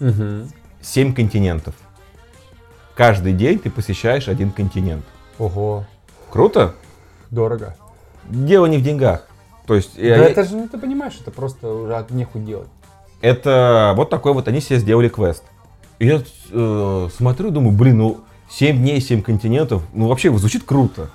[0.07, 0.49] Мгм.
[0.81, 1.75] 7 континентов.
[2.95, 5.05] Каждый день ты посещаешь один континент.
[5.39, 5.85] Ого,
[6.29, 6.75] Круто?
[7.31, 7.75] дорого.
[8.29, 9.25] Дело не в деньгах.
[9.65, 12.67] То есть Да э, это же, ну ты понимаешь, это просто уже от нехуй делать.
[13.21, 15.43] это вот такой вот, они себе сделали квест.
[15.99, 21.09] И я э, смотрю, думаю, блин, ну 7 дней, 7 континентов, ну вообще звучит круто.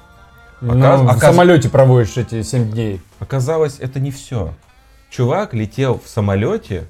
[0.61, 3.01] Ну, Оказ- в оказ- самолете проводишь эти 7 дней.
[3.20, 4.55] Оказалось, это не все.
[5.11, 6.88] Чувак летел в самолете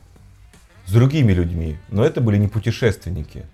[0.88, 3.44] с другими людьми, но это были не путешественники.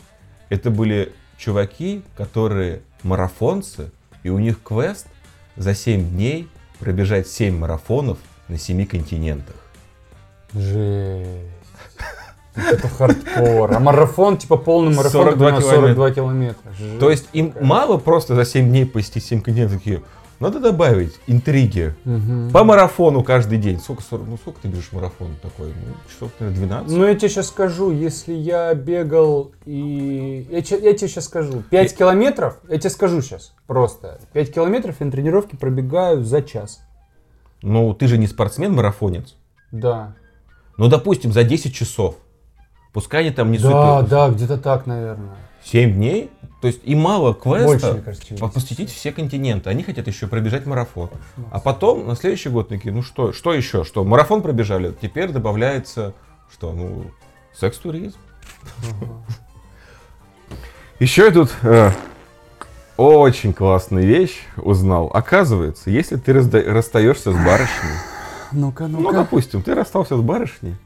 [0.51, 3.91] Это были чуваки, которые марафонцы,
[4.23, 5.09] и у них квест
[5.57, 9.57] за 7 дней пробежать 7 марафонов на 7 континентах.
[10.53, 11.29] Жесть.
[12.55, 13.75] Это хардкор.
[13.75, 16.73] А марафон, типа полный марафон, 42 на 42 километра.
[16.79, 17.67] Жесть То есть им какая.
[17.67, 19.79] мало просто за 7 дней посетить 7 континентов.
[19.79, 20.05] Такие,
[20.41, 21.95] надо добавить интриги.
[22.05, 22.51] Мгм.
[22.51, 23.79] По марафону каждый день.
[23.81, 25.69] Сколько, 40 ну, сколько ты бежишь марафон такой?
[25.69, 26.97] Ну, часов, наверное, 12.
[26.97, 30.47] Ну, я тебе сейчас скажу, если я бегал и...
[30.51, 31.63] Я, я тебе сейчас скажу.
[31.71, 34.21] 5 километров, я тебе скажу сейчас просто.
[34.33, 36.81] 5 километров я на тренировке пробегаю за час.
[37.63, 39.37] Ну, ты же не спортсмен-марафонец.
[39.73, 40.15] Да.
[40.77, 42.17] Ну, допустим, за 10 часов.
[42.93, 44.11] Пускай они там не Да, супер.
[44.11, 45.37] да, где-то так, наверное.
[45.65, 46.31] 7 дней?
[46.61, 49.69] То есть и мало квеста Больше, кажется, чем по- 10 посетить все континенты.
[49.69, 51.11] Они хотят еще пробежать марафон.
[51.51, 53.85] А потом на следующий год такие, ну что, что еще?
[53.85, 54.95] Что, марафон пробежали?
[55.01, 56.15] Теперь добавляется,
[56.51, 57.11] что, ну,
[57.55, 58.17] секс-туризм.
[61.01, 61.91] Еще я тут э,
[62.97, 65.11] очень классную вещь узнал.
[65.13, 67.93] Оказывается, если ты разда- расстаешься с барышней,
[68.53, 70.77] Ну-ка, ну, допустим, ты расстался с барышней,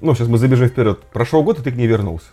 [0.00, 2.26] ну, сейчас мы забежим вперед, прошел год, и ты к ней вернулся.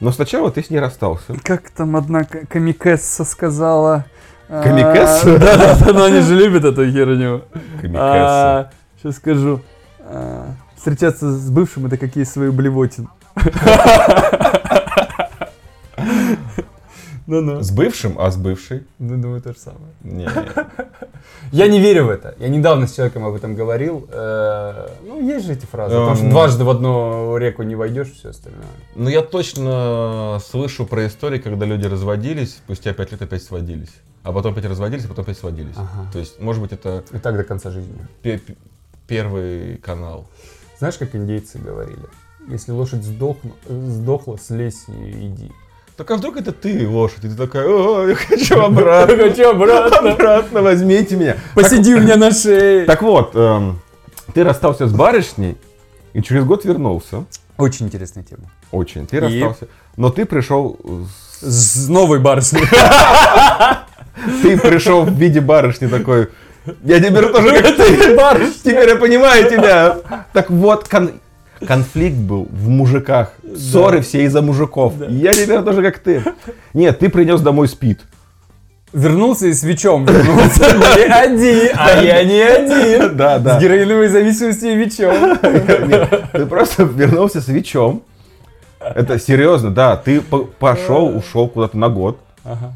[0.00, 1.34] Но сначала ты с ней расстался.
[1.42, 4.04] Как там одна комикесса сказала?
[4.48, 5.38] а, Комикесса?
[5.38, 7.42] Да, да, да, но они же любят эту херню.
[7.80, 8.70] Комикесса.
[9.02, 9.60] Сейчас скажу.
[10.00, 13.08] А, Встречаться с бывшим это какие свои блевотин.
[17.26, 17.60] Ну-ну.
[17.62, 18.84] С бывшим, а с бывшей?
[18.98, 19.92] Ну, думаю, то же самое.
[20.02, 20.28] Не.
[21.52, 22.34] Я не верю в это.
[22.38, 24.08] Я недавно с человеком об этом говорил.
[24.12, 25.94] Э, Ну, есть же эти фразы.
[25.94, 26.30] Потому что Эм.
[26.30, 28.64] дважды в одну реку не войдешь, все остальное.
[28.94, 33.92] Ну, я точно слышу про истории, когда люди разводились, спустя пять лет опять сводились.
[34.22, 35.74] А потом опять разводились, а потом опять сводились.
[35.76, 36.10] Ага.
[36.12, 37.94] То есть, может быть, это И так до конца жизни.
[38.22, 38.56] пе- пе-
[39.08, 40.28] первый канал.
[40.78, 41.98] Знаешь, как индейцы говорили?
[42.48, 45.50] Если лошадь сдохла, сдохла слезь и иди.
[45.96, 47.24] Так а вдруг это ты, лошадь?
[47.24, 49.16] И ты такая, о, я хочу обратно.
[49.16, 50.10] Хочу обратно.
[50.12, 51.36] Обратно возьмите меня.
[51.54, 52.84] Посиди у меня на шее.
[52.84, 53.80] Так вот, эм,
[54.34, 55.56] ты расстался с барышней
[56.12, 57.24] и через год вернулся.
[57.56, 58.50] Очень интересная тема.
[58.72, 59.06] Очень.
[59.06, 59.68] Ты расстался.
[59.96, 60.78] Но ты пришел
[61.40, 62.62] с- С новой барышней.
[64.42, 66.28] Ты пришел в виде барышни такой.
[66.84, 68.52] Я теперь тоже как ты.
[68.64, 69.98] Теперь я понимаю тебя.
[70.32, 71.20] Так вот, кон-
[71.66, 73.32] конфликт был в мужиках.
[73.56, 74.94] Ссоры все из-за мужиков.
[75.08, 76.22] Я теперь тоже как ты.
[76.74, 78.00] Нет, ты принес домой спид.
[78.92, 80.60] Вернулся и с Вичом вернулся.
[80.96, 83.16] Не один, а я не один.
[83.16, 83.58] Да, да.
[83.58, 85.38] С героиновой зависимостью и Вичом.
[85.88, 88.02] Нет, Ты просто вернулся с ВИЧом.
[88.78, 89.96] Это серьезно, да.
[89.96, 92.20] Ты по- пошел, ушел куда-то на год.
[92.44, 92.72] Ага.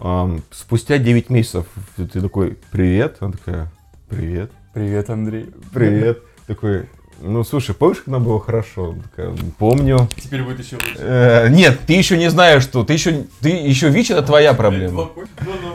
[0.00, 1.66] Ам, Спустя 9 месяцев
[1.96, 3.16] ты такой, привет.
[3.20, 3.68] Она такая,
[4.08, 4.50] привет.
[4.72, 5.50] Привет, Андрей.
[5.72, 6.20] Привет.
[6.46, 6.86] Такой,
[7.20, 8.94] Ну, слушай, помнишь, как нам было хорошо?
[9.10, 10.08] Такая, Помню.
[10.16, 10.96] Теперь будет еще лучше.
[10.98, 12.84] Э, нет, ты еще не знаешь, что.
[12.84, 15.10] Ты еще, ты еще ВИЧ это твоя проблема.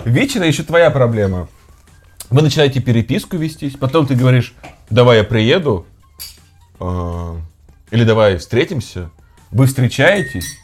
[0.06, 1.47] ВИЧ это еще твоя проблема.
[2.30, 4.54] Вы начинаете переписку вестись, потом ты говоришь,
[4.89, 5.86] давай я приеду,
[6.80, 7.36] э,
[7.91, 9.10] или давай встретимся.
[9.49, 10.58] Вы встречаетесь,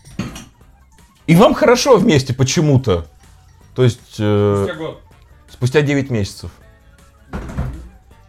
[1.26, 3.08] и вам хорошо вместе почему-то.
[3.76, 5.02] То есть э, год.
[5.52, 6.52] спустя 9 месяцев.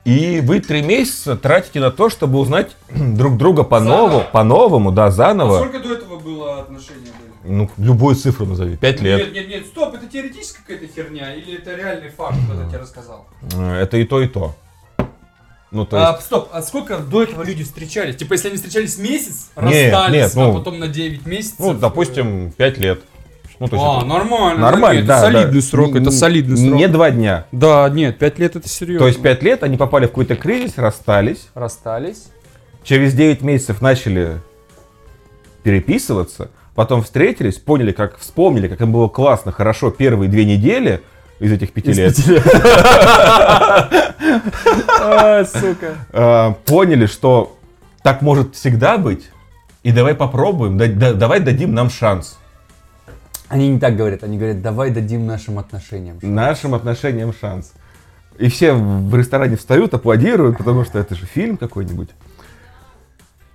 [0.09, 5.59] И вы три месяца тратите на то, чтобы узнать друг друга по-новому, по-новому, да, заново.
[5.59, 7.11] Сколько до этого было отношения
[7.45, 7.55] были?
[7.55, 8.77] Ну, любую цифру назови.
[8.79, 9.19] 5 лет.
[9.19, 13.27] Нет, нет, нет, стоп, это теоретическая какая-то херня или это реальный факт, кто-то тебе рассказал?
[13.55, 14.55] Э, Это и то, и то.
[15.71, 16.25] Ну, то А, есть...
[16.25, 18.17] стоп, а сколько до этого люди встречались?
[18.17, 21.57] Типа, если они встречались месяц, Нет, расстались, нет, ну, а потом на 9 месяцев...
[21.59, 23.03] Ну, допустим, 5 лет.
[23.61, 24.61] Ну, то есть А, это нормально.
[24.61, 25.21] нормально, это да.
[25.21, 25.67] солидный да.
[25.67, 26.75] срок, это солидный срок.
[26.75, 27.47] Не два дня.
[27.51, 29.01] Да, нет, 5 лет это серьезно.
[29.01, 31.49] То есть 5 лет они попали в какой-то кризис, расстались.
[31.55, 32.27] Расстались.
[32.85, 34.39] Через 9 месяцев начали
[35.65, 36.51] переписываться.
[36.77, 41.01] Потом встретились, поняли, как вспомнили, как им было классно, хорошо первые две недели
[41.41, 42.17] из этих пяти лет.
[45.01, 46.57] А, сука.
[46.67, 47.57] Поняли, что
[48.03, 49.29] так может всегда быть.
[49.83, 52.39] И давай попробуем, да- да- давай дадим нам шанс.
[53.49, 56.19] Они не так говорят, они говорят, давай дадим нашим отношениям.
[56.23, 57.73] Нашим отношениям шанс.
[58.39, 62.11] И все в ресторане встают, аплодируют, потому что это же фильм какой-нибудь.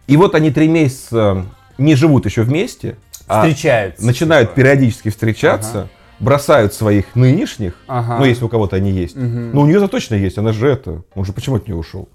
[0.07, 1.45] И вот они три месяца
[1.77, 4.05] не живут еще вместе, а Встречаются.
[4.05, 4.61] начинают типа.
[4.61, 5.87] периодически встречаться,
[6.19, 8.17] бросают своих нынешних, Ага.
[8.19, 9.15] ну если у кого-то они есть.
[9.15, 9.51] Мгм.
[9.53, 11.03] Ну у нее-то точно есть, она же это.
[11.15, 12.09] Он же почему от нее ушел?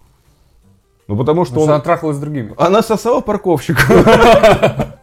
[1.07, 1.75] Ну потому что Потому что он...
[1.77, 2.53] она трахалась с другими.
[2.59, 3.81] Она сосала парковщика.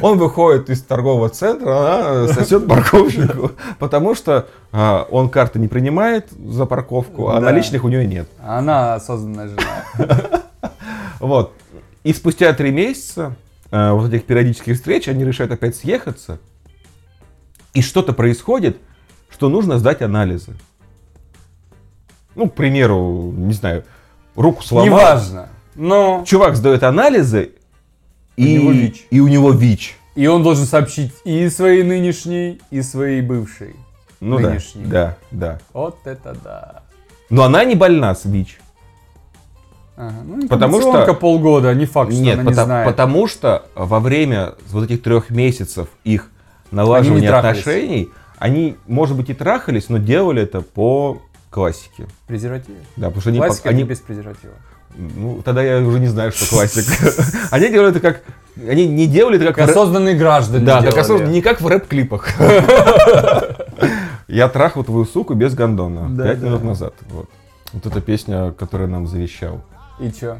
[0.00, 6.30] Он выходит из торгового центра, она сосет парковщику, потому что а, он карты не принимает
[6.32, 7.40] за парковку, а Да.
[7.40, 8.28] наличных у нее нет.
[8.42, 10.42] Она осознанная жена.
[11.20, 11.52] Вот.
[12.04, 13.34] И спустя три месяца
[13.72, 16.38] а, вот этих периодических встреч они решают опять съехаться.
[17.74, 18.76] И что-то происходит,
[19.30, 20.54] что нужно сдать анализы.
[22.36, 23.84] Ну, к примеру, не знаю,
[24.36, 24.86] руку сломал.
[24.86, 25.48] Неважно.
[25.74, 26.22] Но...
[26.24, 27.52] Чувак сдает анализы,
[28.46, 29.06] и, него ВИЧ.
[29.10, 29.96] и у него ВИЧ.
[30.14, 33.74] И он должен сообщить и своей нынешней, и своей бывшей.
[34.20, 34.84] Ну да, Нынешний.
[34.84, 35.58] да, да.
[35.72, 36.82] Вот это да.
[37.30, 38.58] Но она не больна с ВИЧ.
[39.96, 40.14] Ага.
[40.24, 42.86] Ну, Потому что- полгода, а не факт, что Нет, она не пота- знает.
[42.88, 46.30] потому что во время вот этих трех месяцев их
[46.70, 47.60] налаживания трахались.
[47.60, 51.20] отношений, они, может быть, и трахались, но делали это по
[51.50, 52.06] классике.
[52.28, 52.74] Презерватив.
[52.96, 54.54] Да, потому что они, Классика они- без презерватива.
[54.96, 56.84] Ну, тогда я уже не знаю, что классик.
[57.50, 58.22] Они делали это как,
[58.68, 61.60] они не делали это как, Как в рэп- осознанные граждане да, как осознанно, не как
[61.60, 62.28] в рэп-клипах.
[64.28, 66.46] Я трахал твою суку без гондона Да, пять да.
[66.46, 66.94] минут назад.
[67.10, 67.28] Вот.
[67.72, 69.60] Вот эта песня, которую нам завещал.
[70.00, 70.38] И чё?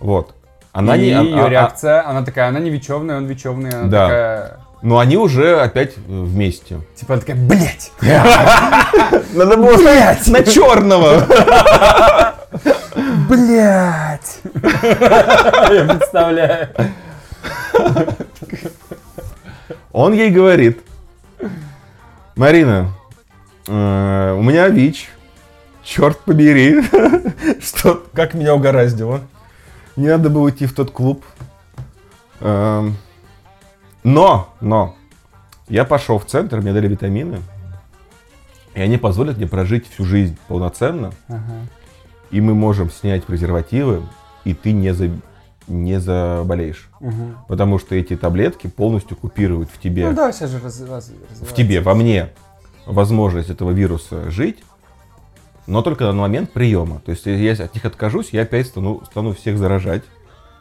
[0.00, 0.34] Вот.
[0.72, 3.88] Она и не, а- ее а- реакция, она такая, она не вечевная, он вечевный, она
[3.88, 4.02] Да.
[4.06, 4.56] такая...
[4.82, 6.80] Но они уже опять э, вместе.
[6.96, 7.92] Типа она такая, блять!
[9.34, 9.76] Надо было
[10.26, 11.26] на черного.
[13.30, 14.40] Блять!
[14.54, 16.68] Я представляю.
[19.92, 20.80] Он ей говорит,
[22.34, 22.92] Марина,
[23.68, 25.10] э, у меня ВИЧ,
[25.84, 26.82] черт побери,
[27.62, 29.20] что, как меня угораздило.
[29.94, 31.24] Не надо было идти в тот клуб.
[32.40, 32.96] Эм,
[34.02, 34.96] Но, но,
[35.68, 37.42] я пошел в центр, мне дали витамины,
[38.74, 41.66] и они позволят мне прожить всю жизнь полноценно, Ага.
[42.30, 44.02] И мы можем снять презервативы,
[44.44, 45.10] и ты не, за-
[45.68, 46.88] не заболеешь.
[47.00, 47.36] Мгм.
[47.48, 51.54] Потому что эти таблетки полностью купируют в тебе, Ну да, сейчас же раз- раз- в
[51.54, 52.30] тебе, во мне
[52.86, 54.58] возможность этого вируса жить,
[55.66, 57.00] но только на момент приема.
[57.04, 60.02] То есть, если я от них откажусь, я опять стану, стану всех заражать.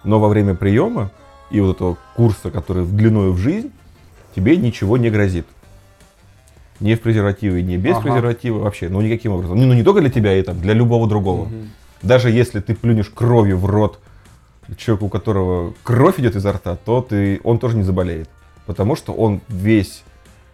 [0.03, 1.11] Но во время приема
[1.51, 3.71] и вот этого курса, который в длиною в жизнь,
[4.35, 5.45] тебе ничего не грозит.
[6.79, 8.03] Ни в презервативе, ни без Ага.
[8.03, 9.57] презерватива вообще, ну никаким образом.
[9.57, 11.45] Ну, не только для тебя, и там, для любого другого.
[11.45, 11.69] Мгм.
[12.01, 13.99] Даже если ты плюнешь кровью в рот
[14.77, 18.29] человеку, у которого кровь идет изо рта, то ты, он тоже не заболеет.
[18.65, 20.03] Потому что он весь,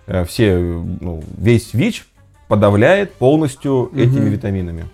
[0.07, 2.07] э, все, ну, весь ВИЧ
[2.47, 3.99] подавляет полностью Мгм.
[3.99, 4.85] этими витаминами.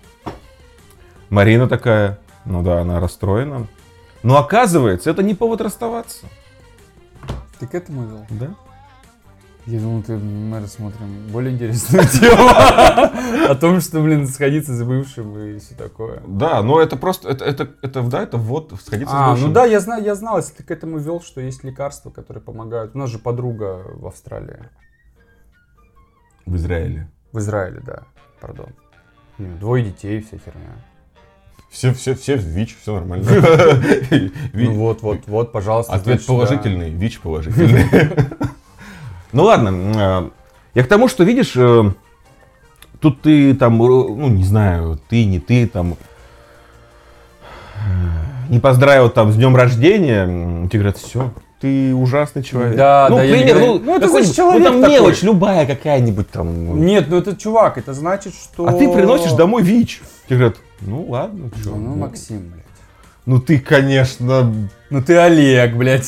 [1.30, 3.66] Марина такая, ну да, она расстроена.
[4.22, 6.26] Но оказывается, это не повод расставаться.
[7.58, 8.26] Ты к этому вел?
[8.30, 8.48] Да?
[9.64, 12.48] Я думал, ты, мы рассмотрим более интересную тему.
[13.48, 16.20] О том, что, блин, сходиться с бывшим и все такое.
[16.26, 19.48] Да, но это просто, это, это, это, да, это вот сходиться с А, бывшим.
[19.48, 22.42] ну да, я знаю, я знал, если ты к этому вел, что есть лекарства, которые
[22.42, 22.96] помогают.
[22.96, 24.58] У нас же подруга в Австралии.
[26.44, 27.08] В Израиле.
[27.30, 28.02] В Израиле, да.
[28.40, 28.70] Пардон.
[29.38, 30.72] Ну, Двое детей, вся херня.
[31.70, 33.30] Все, все, все ВИЧ, все нормально.
[34.52, 35.92] Ну вот, вот, вот, пожалуйста.
[35.92, 37.86] Ответ положительный, ВИЧ положительный.
[39.32, 40.30] Ну ладно, э,
[40.74, 41.92] я к тому, что видишь, э,
[43.00, 45.96] тут ты там, э, ну не знаю, ты, не ты там,
[47.76, 50.26] э, не поздравил там с днем рождения,
[50.68, 52.76] тебе говорят, все, ты ужасный человек.
[52.76, 54.94] Да, ну, да, я не пример, говорю- ну, ну, это значит, человек ну, там такой.
[54.96, 56.84] мелочь любая какая-нибудь там.
[56.84, 58.66] Нет, ну это чувак, это значит, что...
[58.66, 60.02] А ты приносишь домой ВИЧ.
[60.26, 61.70] Тебе говорят, ну ладно, что.
[61.70, 62.62] Ну, ну, Максим, блядь.
[63.24, 64.52] Ну ты, конечно,
[64.90, 66.06] Ну ты Олег, блядь.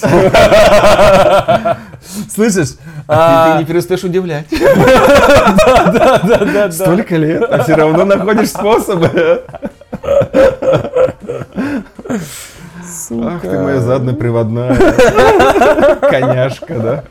[2.28, 2.70] Слышишь?
[2.72, 4.46] ты, А, ты не перестаешь удивлять.
[4.50, 6.72] Да, да, да, да.
[6.72, 9.42] Столько лет, а все равно находишь способы.
[13.22, 14.74] Ах ты моя задная приводная.
[16.00, 17.04] Коняшка, да?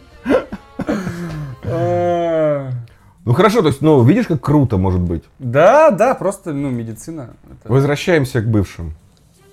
[1.66, 2.70] А,
[3.26, 5.24] Ну хорошо, то есть, ну, видишь, как круто может быть.
[5.40, 7.30] Да, да, просто, ну, медицина.
[7.50, 8.94] Это Возвращаемся к бывшим.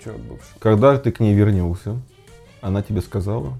[0.02, 0.58] Чё, бывший?
[0.58, 2.00] Когда ты к ней вернулся,
[2.60, 3.58] она тебе сказала.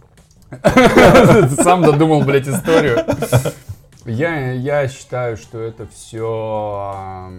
[1.63, 3.05] Сам додумал, блядь, историю.
[4.05, 7.31] Я, я считаю, что это все...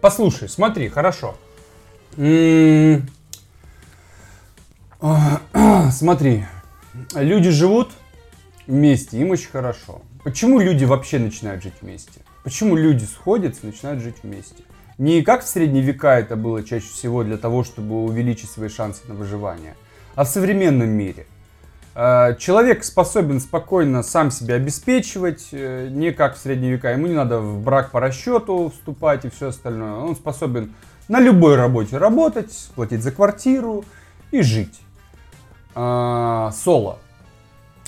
[0.00, 1.36] Послушай, смотри, хорошо.
[5.92, 6.46] Смотри,
[7.14, 7.90] люди живут
[8.66, 10.02] вместе, им очень хорошо.
[10.24, 12.20] Почему люди вообще начинают жить вместе?
[12.42, 14.64] Почему люди сходятся и начинают жить вместе?
[15.00, 19.00] Не как в средние века это было чаще всего для того, чтобы увеличить свои шансы
[19.08, 19.74] на выживание,
[20.14, 21.24] а в современном мире.
[21.94, 26.90] Э, Человек способен спокойно сам себя обеспечивать, э, не как в средние века.
[26.90, 29.94] Ему не надо в брак по расчету вступать и все остальное.
[29.94, 30.74] Он способен
[31.08, 33.86] на любой работе работать, платить за квартиру
[34.30, 34.82] и жить.
[35.74, 36.98] А, Соло.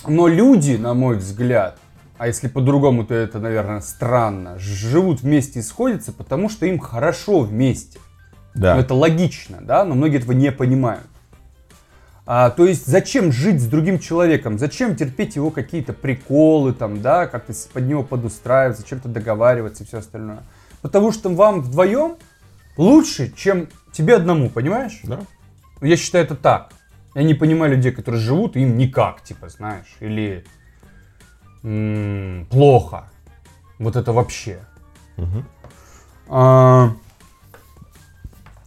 [0.07, 1.77] Но люди, на мой взгляд,
[2.23, 7.41] а если по-другому, то это, наверное, странно, живут вместе и сходятся, потому что им хорошо
[7.41, 7.99] вместе.
[8.55, 8.75] Да.
[8.75, 11.03] Ну, это логично, да, но многие этого не понимают.
[12.25, 14.57] А, то есть, зачем жить с другим человеком?
[14.57, 19.97] Зачем терпеть его какие-то приколы, там, да, как-то под него подустраиваться, чем-то договариваться и все
[19.97, 20.43] остальное?
[20.81, 22.15] Потому что вам вдвоем
[22.77, 25.01] лучше, чем тебе одному, понимаешь?
[25.03, 25.19] Да.
[25.81, 26.71] Я считаю это так.
[27.15, 30.45] Я не понимаю людей, которые живут, и им никак, типа, знаешь, или
[31.63, 33.09] м, плохо.
[33.79, 34.59] Вот это вообще.
[35.17, 35.45] Мгм.
[36.29, 36.93] А,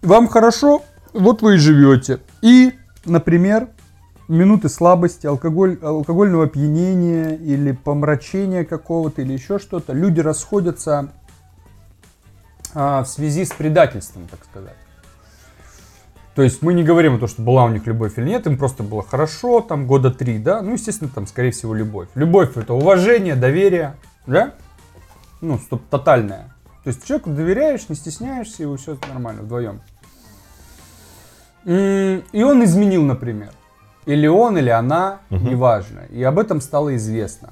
[0.02, 0.82] вам хорошо,
[1.12, 2.20] вот вы и живете.
[2.42, 2.74] И,
[3.04, 3.68] например,
[4.28, 11.12] минуты слабости, алкоголь, алкогольного опьянения или помрачения какого-то, или еще что-то, люди расходятся
[12.74, 14.76] а, в связи с предательством, так сказать.
[16.36, 18.58] То есть мы не говорим о том, что была у них любовь или нет, им
[18.58, 22.08] просто было хорошо, там года три, да, ну, естественно, там, скорее всего, любовь.
[22.14, 24.52] Любовь это уважение, доверие, да,
[25.40, 26.54] ну, стоп, тотальное.
[26.84, 29.80] То есть человеку доверяешь, не стесняешься, и все нормально вдвоем.
[31.64, 33.50] И он изменил, например.
[34.04, 35.48] Или он, или она, Мгм.
[35.48, 36.00] неважно.
[36.10, 37.48] И об этом стало известно.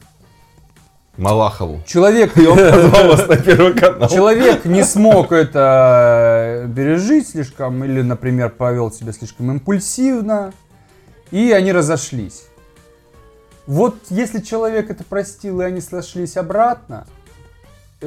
[1.17, 1.83] Малахову.
[1.87, 4.09] Человек, И он позвал вас на первый канал.
[4.09, 10.53] человек не смог это пережить слишком, или, например, повел себя слишком импульсивно,
[11.31, 12.47] и они разошлись.
[13.67, 17.07] Вот если человек это простил, и они сошлись обратно,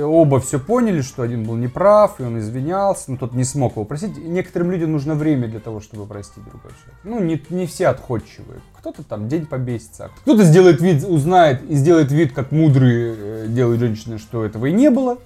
[0.03, 3.85] оба все поняли, что один был неправ, и он извинялся, но тот не смог его
[3.85, 4.17] простить.
[4.17, 6.99] И некоторым людям нужно время для того, чтобы простить другого человека.
[7.03, 8.61] Ну, не, не все отходчивые.
[8.77, 13.45] Кто-то там день побесится, а кто-то сделает вид, узнает и сделает вид, как мудрые э,
[13.47, 15.17] делают женщины, что этого и не было.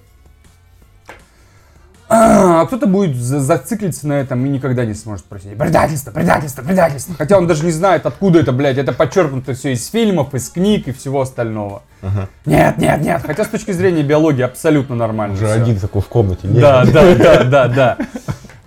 [2.14, 5.56] А кто-то будет за- зациклиться на этом и никогда не сможет простить.
[5.56, 7.14] Предательство, предательство, предательство.
[7.16, 8.76] Хотя он даже не знает, откуда это, блядь.
[8.76, 11.82] Это подчеркнуто все из фильмов, из книг и всего остального.
[12.02, 12.28] Ага.
[12.44, 13.22] Нет, нет, нет.
[13.24, 15.34] Хотя с точки зрения биологии абсолютно нормально.
[15.34, 15.62] Уже всё.
[15.62, 16.48] один такой в комнате.
[16.48, 16.60] нет?
[16.60, 17.98] Да, да, да, да, да.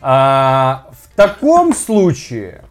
[0.02, 2.64] А, в таком случае,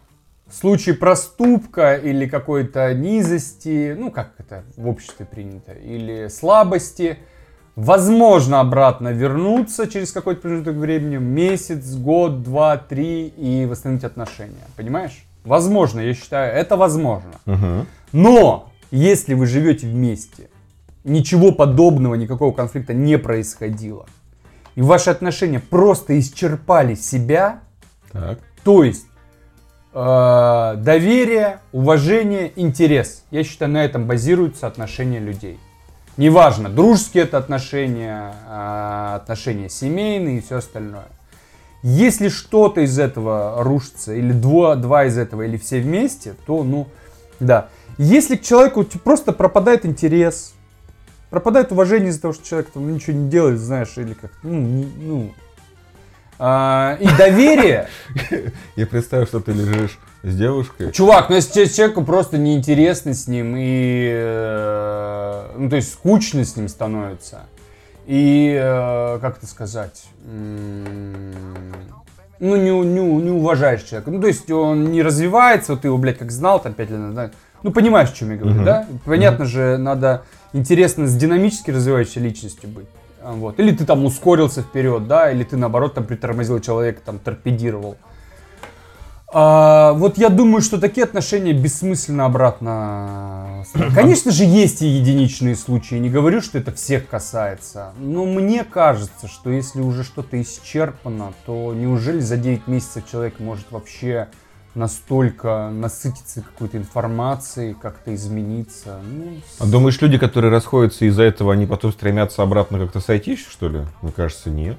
[0.47, 7.17] в случае проступка или какой-то низости, ну как это в обществе принято, или слабости,
[7.75, 14.65] возможно обратно вернуться через какой-то промежуток времени, месяц, год, два, три и восстановить отношения.
[14.75, 15.23] Понимаешь?
[15.43, 17.31] Возможно, я считаю, это возможно.
[18.11, 20.49] Но если вы живете вместе,
[21.03, 24.05] ничего подобного, никакого конфликта не происходило,
[24.75, 27.59] и ваши отношения просто исчерпали себя,
[28.11, 28.39] Так.
[28.63, 29.05] то есть
[29.93, 33.23] э, доверие, уважение, интерес.
[33.31, 35.59] Я считаю, на этом базируются отношения людей.
[36.17, 41.07] Неважно, дружеские это отношения, э, отношения семейные и все остальное.
[41.83, 46.87] Если что-то из этого рушится, или два, два из этого, или все вместе, то, ну,
[47.39, 47.67] да.
[47.97, 50.55] Если к человеку просто пропадает интерес,
[51.29, 55.33] пропадает уважение из-за того, что человек там ничего не делает, знаешь, или как, ну, ну,
[56.39, 57.89] А, и доверие.
[58.75, 60.91] Я представил, что ты лежишь с девушкой.
[60.91, 66.55] Чувак, ну если человеку просто неинтересно с ним и, э, ну то есть скучно с
[66.55, 67.43] ним становится.
[68.07, 70.03] И, э, как это сказать,
[72.39, 74.11] ну не, не, не уважаешь человека.
[74.11, 76.99] Ну то есть он не развивается, вот ты его, блядь, как знал там пять лет
[76.99, 77.33] назад.
[77.63, 78.65] Ну понимаешь, о чем я говорю, Мгм.
[78.65, 78.87] да?
[79.05, 80.23] Понятно же, надо
[80.53, 82.87] интересно с динамически развивающейся личностью быть.
[83.23, 83.59] Вот.
[83.59, 87.97] Или ты там ускорился вперед, да, или ты наоборот там притормозил человека, там торпедировал.
[89.33, 93.65] А, вот я думаю, что такие отношения бессмысленно обратно.
[93.95, 95.95] Конечно же, есть и единичные случаи.
[95.95, 97.93] Не говорю, что это всех касается.
[97.97, 103.71] Но мне кажется, что если уже что-то исчерпано, то неужели за 9 месяцев человек может
[103.71, 104.27] вообще
[104.75, 108.99] настолько насытиться какой-то информацией, как-то измениться?
[109.03, 113.69] Ну, А думаешь, люди, которые расходятся из-за этого, они потом стремятся обратно как-то сойтись, что
[113.69, 113.81] ли?
[114.01, 114.77] Мне кажется, нет.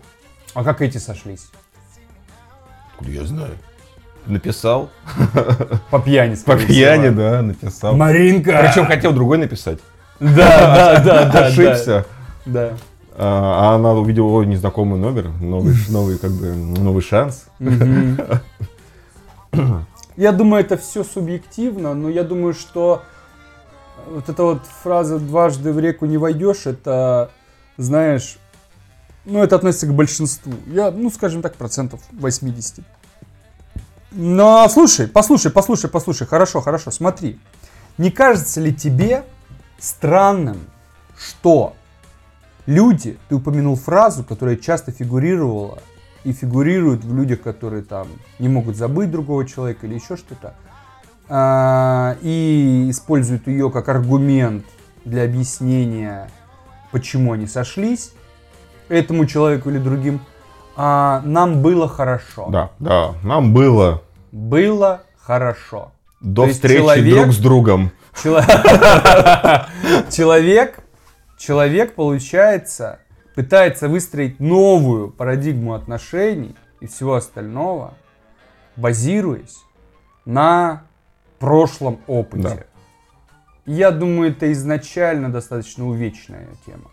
[0.54, 1.48] а как эти сошлись?
[2.92, 3.52] Откуда я знаю?
[4.26, 4.90] Написал.
[5.90, 7.20] По пьяни, По пьяни, всего.
[7.20, 7.96] да, написал.
[7.96, 8.66] Маринка!
[8.66, 9.78] Причем хотел другой написать.
[10.18, 10.30] Да,
[10.96, 11.46] да, да, да.
[11.46, 12.06] Ошибся.
[12.46, 12.72] Да.
[13.18, 17.46] А а она увидела ой, незнакомый номер, новый, новый, как бы, новый шанс.
[20.16, 23.02] Я думаю, это все субъективно, но я думаю, что
[24.10, 27.30] вот эта вот фраза «дважды в реку не войдешь», это,
[27.76, 28.38] знаешь,
[29.26, 30.54] ну, это относится к большинству.
[30.66, 32.84] Я, ну, скажем так, процентов 80.
[34.16, 37.38] Но слушай, послушай, послушай, послушай, хорошо, хорошо, смотри.
[37.98, 39.24] Не кажется ли тебе
[39.78, 40.56] странным,
[41.18, 41.74] что
[42.64, 45.80] люди, ты упомянул фразу, которая часто фигурировала
[46.24, 48.08] и фигурирует в людях, которые там
[48.38, 50.54] не могут забыть другого человека или еще что-то,
[51.28, 54.64] а, и используют ее как аргумент
[55.04, 56.30] для объяснения,
[56.90, 58.12] почему они сошлись
[58.88, 60.20] этому человеку или другим,
[60.74, 62.46] а, нам было хорошо.
[62.48, 64.02] Да, да, нам было
[64.36, 65.92] Было хорошо.
[66.20, 67.90] до То встречи человек- друг с другом.
[68.22, 68.42] Чело-
[70.10, 70.78] Человек,
[71.38, 72.98] человек, получается,
[73.34, 77.94] пытается выстроить новую парадигму отношений и всего остального,
[78.76, 79.56] базируясь
[80.26, 80.82] на
[81.38, 82.66] прошлом опыте.
[83.64, 86.90] Я думаю, это изначально достаточно увечная тема.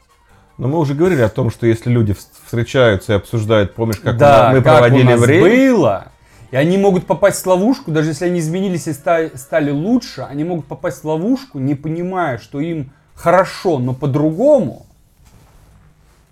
[0.57, 4.17] Но мы уже говорили о том, что если люди вс- встречаются и обсуждают, помнишь, как
[4.17, 5.73] да, мы как проводили у нас время?
[5.73, 6.05] было.
[6.54, 10.43] И они могут попасть в ловушку, даже если они изменились и ста- стали лучше, они
[10.43, 14.86] могут попасть в ловушку, не понимая, что им хорошо, но по-другому,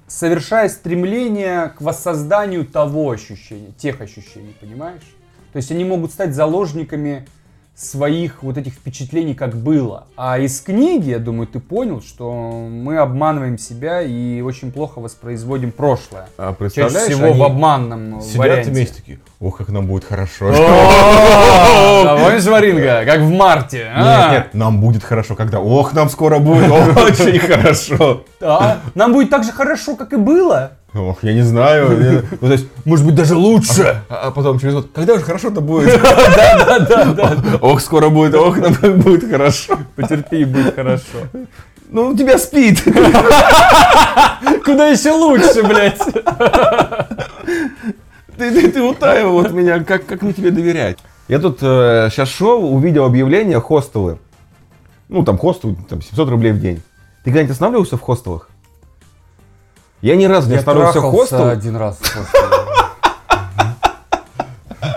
[0.05, 5.01] совершая стремление к воссозданию того ощущения, тех ощущений, понимаешь?
[5.53, 7.27] То есть они могут стать заложниками
[7.81, 10.05] своих вот этих впечатлений, как было.
[10.15, 12.31] А из книги, я думаю, ты понял, что
[12.69, 16.27] мы обманываем себя и очень плохо воспроизводим прошлое.
[16.37, 18.69] А Чаще представляешь, всего они в обманном сидят варианте.
[18.71, 20.45] вместе такие, ох, как нам будет хорошо.
[20.51, 23.77] Помнишь, Варинга, как в марте?
[23.77, 24.31] Нет, а?
[24.31, 28.25] нет, нам будет хорошо, когда, ох, нам скоро будет очень хорошо.
[28.39, 28.81] Да.
[28.93, 30.73] Нам будет так же хорошо, как и было.
[30.93, 32.23] Ох, я не знаю.
[32.41, 34.03] Ну, то есть, Может быть, даже лучше.
[34.09, 36.01] а а потом через год, когда же хорошо-то будет?
[36.03, 37.37] Да, да, да.
[37.61, 39.77] Ох, скоро будет, ох, нам будет хорошо.
[39.95, 41.17] Потерпи, будет хорошо.
[41.89, 42.83] Ну, у тебя спит.
[44.65, 45.99] Куда еще лучше, блядь?
[48.37, 50.97] Ты, ты, ты утаивал от меня, как, как мне тебе доверять?
[51.27, 54.19] Я тут сейчас шел, увидел объявление хостелы.
[55.09, 56.77] Ну, там хостел, там 700 рублей в день.
[57.23, 58.49] Ты когда-нибудь останавливался в хостелах?
[60.01, 61.47] Я ни разу не трахался хостел.
[61.47, 61.99] один раз.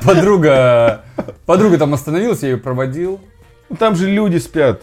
[0.02, 1.02] Подруга,
[1.46, 3.20] подруга там остановилась, я ее проводил.
[3.68, 4.82] Ну, Там же люди спят.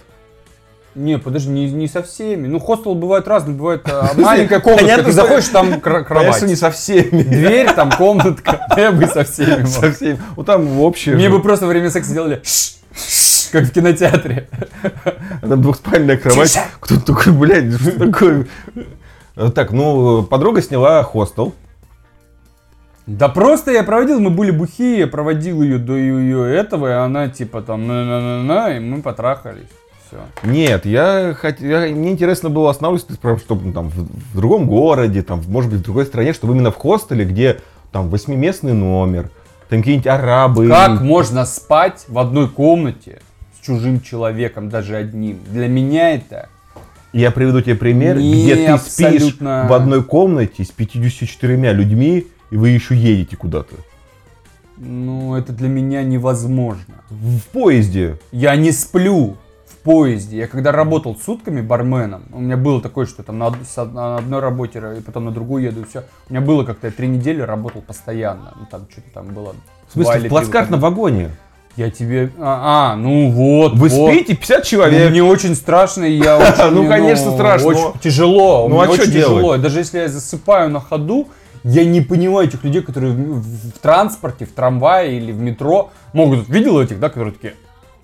[0.93, 2.47] Не, подожди, не, не со всеми.
[2.47, 6.35] Ну, хостел бывает разный, бывает а, маленькая комнатка, Понятно, ты заходишь, там кровать.
[6.35, 7.21] что не со всеми.
[7.23, 8.67] Дверь, там комнатка.
[8.77, 9.61] Я бы со всеми.
[9.61, 9.69] мог.
[9.69, 10.19] Со всеми.
[10.35, 11.15] Ну, там в общем.
[11.15, 12.41] Мне бы просто во время секса делали
[13.51, 14.47] как в кинотеатре.
[15.41, 16.59] Там двухспальная кровать.
[16.79, 18.47] Кто-то такой, блядь, что такое?
[19.35, 21.53] Э, Так, ну, подруга сняла хостел.
[23.07, 27.29] Да просто я проводил, мы были бухие, я проводил ее до ее этого, и она
[27.29, 29.67] типа там на-на-на-на, и мы потрахались.
[30.07, 30.17] Все.
[30.43, 31.59] Нет, я, хот...
[31.59, 35.79] я- мне интересно было останавливаться, чтобы ну, там в, в другом городе, там, может быть,
[35.79, 37.59] в другой стране, чтобы именно в хостеле, где
[37.91, 39.29] там восьмиместный номер,
[39.69, 40.67] там какие-нибудь арабы.
[40.67, 43.21] Как можно спать в одной комнате
[43.59, 45.39] с чужим человеком, даже одним?
[45.49, 46.49] Для меня это
[47.13, 49.67] Я приведу тебе пример, Не, где ты спишь абсолютно.
[49.69, 53.75] в одной комнате с 54 людьми, и вы еще едете куда-то.
[54.77, 56.95] Ну, это для меня невозможно.
[57.09, 58.17] В поезде.
[58.31, 59.35] Я не сплю
[59.67, 60.37] в поезде.
[60.37, 63.51] Я когда работал сутками барменом, у меня было такое, что там на,
[63.93, 66.05] на одной работе, ра- и потом на другую еду, и все.
[66.29, 68.53] У меня было как-то три недели работал постоянно.
[68.59, 69.55] Ну там что-то там было.
[69.89, 71.31] В смысле, в плацкартном вагоне.
[71.77, 72.31] Я тебе...
[72.37, 73.73] А, а, ну вот.
[73.73, 74.13] Вы вот.
[74.13, 75.11] спите 50 Ну, человек.
[75.11, 76.71] Мне очень страшно, и я очень...
[76.71, 78.67] Ну, конечно, страшно, Очень тяжело.
[78.67, 79.05] Ну, а делать?
[79.05, 79.57] тяжело.
[79.57, 81.29] Даже если я засыпаю на ходу,
[81.63, 86.49] я не понимаю этих людей, которые в, транспорте, в трамвае или в метро могут...
[86.49, 87.53] Видел этих, да, которые такие...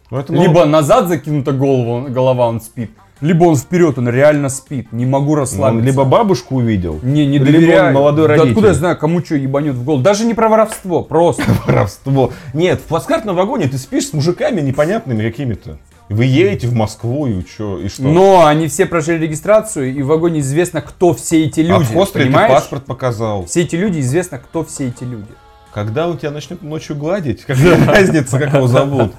[0.09, 2.91] Ну, ну, Либо назад закинута голову, голова, он спит,
[3.21, 4.91] либо он вперед, он реально спит.
[4.91, 5.85] Не могу он расслабиться.
[5.85, 7.87] либо бабушку увидел, Не, не либо доверяю.
[7.87, 8.49] он молодой Да родитель.
[8.51, 10.03] откуда я знаю, кому что ебанет в голову?
[10.03, 11.43] Даже не про воровство, просто.
[11.65, 12.31] воровство.
[12.53, 15.77] Нет, в плацкартном вагоне ты спишь с мужиками непонятными какими-то.
[16.09, 17.79] Вы едете в Москву и что?
[17.79, 18.03] И что?
[18.03, 21.83] Но они все прошли регистрацию, и в вагоне известно, кто все эти а люди.
[21.83, 23.45] в хостеле ты паспорт показал.
[23.45, 25.27] Все эти люди, известно, кто все эти люди.
[25.73, 27.41] Когда он тебя начнет ночью гладить?
[27.43, 29.11] Какая разница, как его зовут?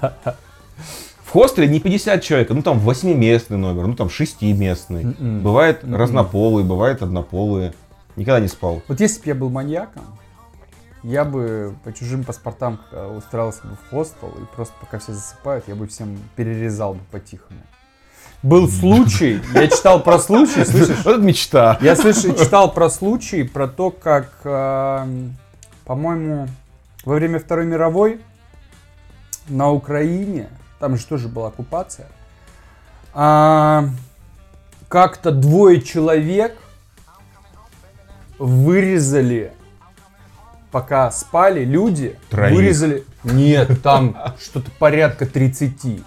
[1.29, 5.05] В хостеле не 50 человек, ну там 8-местный номер, ну там 6-местный.
[5.05, 5.41] Мгм.
[5.43, 5.95] Бывает Мгм.
[5.97, 7.75] разнополые, бывает однополые.
[8.17, 8.81] Никогда не спал.
[8.89, 10.05] Вот если бы я был маньяком,
[11.03, 15.69] я бы по чужим паспортам э, устраивался бы в хостел, и просто пока все засыпают,
[15.69, 17.61] я бы всем перерезал бы по-тихому.
[18.43, 21.05] Был случай, я читал про случай, слышишь?
[21.05, 21.77] Вот это мечта.
[21.83, 25.37] Я слышал, читал про случай, про то, как, эм,
[25.85, 26.49] по-моему,
[27.05, 28.21] во время Второй мировой
[29.49, 30.49] на Украине,
[30.79, 32.07] там же тоже была оккупация,
[33.15, 33.85] а,
[34.89, 36.57] как-то двое человек
[38.39, 39.53] вырезали,
[40.71, 42.55] пока спали люди, Троих.
[42.57, 43.05] вырезали...
[43.25, 46.03] Нет, там что-то порядка 30.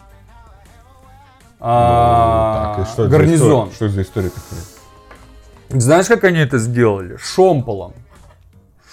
[1.59, 3.69] А, Ну, так, что гарнизон.
[3.69, 3.75] история?
[3.75, 5.79] Что это за история такая?
[5.81, 7.17] Знаешь, как они это сделали?
[7.17, 7.93] Шомполом.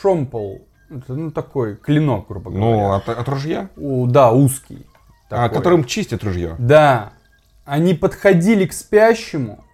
[0.03, 0.63] Шомпол.
[0.91, 2.67] Это, ну, такой клинок, грубо говоря.
[2.67, 3.69] Ну, от, от ружья?
[3.77, 4.87] У- да, узкий.
[5.31, 5.59] А, такой.
[5.59, 6.57] которым чистят ружье.
[6.59, 7.13] Да.
[7.65, 9.65] Они подходили к спящему,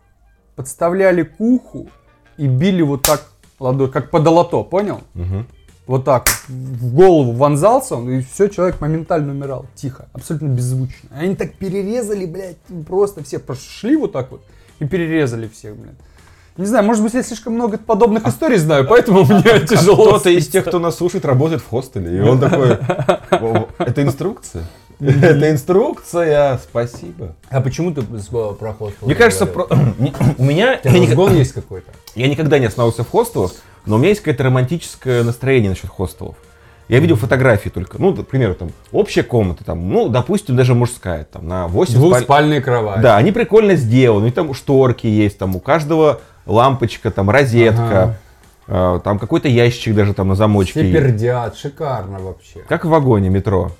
[0.56, 1.88] подставляли к уху
[2.36, 3.22] и били вот так
[3.60, 5.02] ладонь, как по долото, понял?
[5.14, 5.46] Мгм.
[5.86, 6.26] Вот так.
[6.48, 9.66] В голову вонзался он, и все, человек моментально умирал.
[9.74, 11.10] Тихо, абсолютно беззвучно.
[11.14, 14.42] Они так перерезали, блядь, просто все прошли вот так вот
[14.78, 15.94] и перерезали всех, блядь.
[16.56, 20.06] Не знаю, может быть, я слишком много подобных историй знаю, поэтому мне тяжело.
[20.06, 22.16] Кто-то из тех, кто нас слушает, работает в хостеле.
[22.16, 22.78] И он такой,
[23.30, 24.64] «О, это инструкция?
[25.08, 27.34] Это инструкция, спасибо.
[27.50, 29.06] А почему ты про хостел?
[29.06, 29.66] Мне кажется, про-
[30.38, 30.80] у меня...
[30.82, 31.90] я никогда- разгон есть какой-то.
[32.14, 33.52] Я никогда не останавливался в хостелах,
[33.86, 36.36] но у меня есть какое-то романтическое настроение насчет хостелов.
[36.88, 37.96] Я видел фотографии только.
[37.98, 41.98] Ну, к примеру, там, общая комната, там, ну, допустим, даже мужская, там, на 8 спаль-
[41.98, 43.00] Двухспальные кровати.
[43.00, 44.26] Да, они прикольно сделаны.
[44.26, 48.16] И там шторки есть, там у каждого лампочка, там розетка,
[48.68, 50.82] э, там какой-то ящик даже там на замочке.
[50.82, 52.60] Все пердят, шикарно вообще.
[52.68, 53.72] Как в вагоне метро.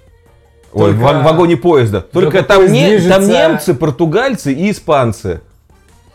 [0.75, 2.01] Ой, в вагоне поезда.
[2.01, 3.11] Только Только там, не, движется.
[3.11, 5.41] там немцы, португальцы и испанцы,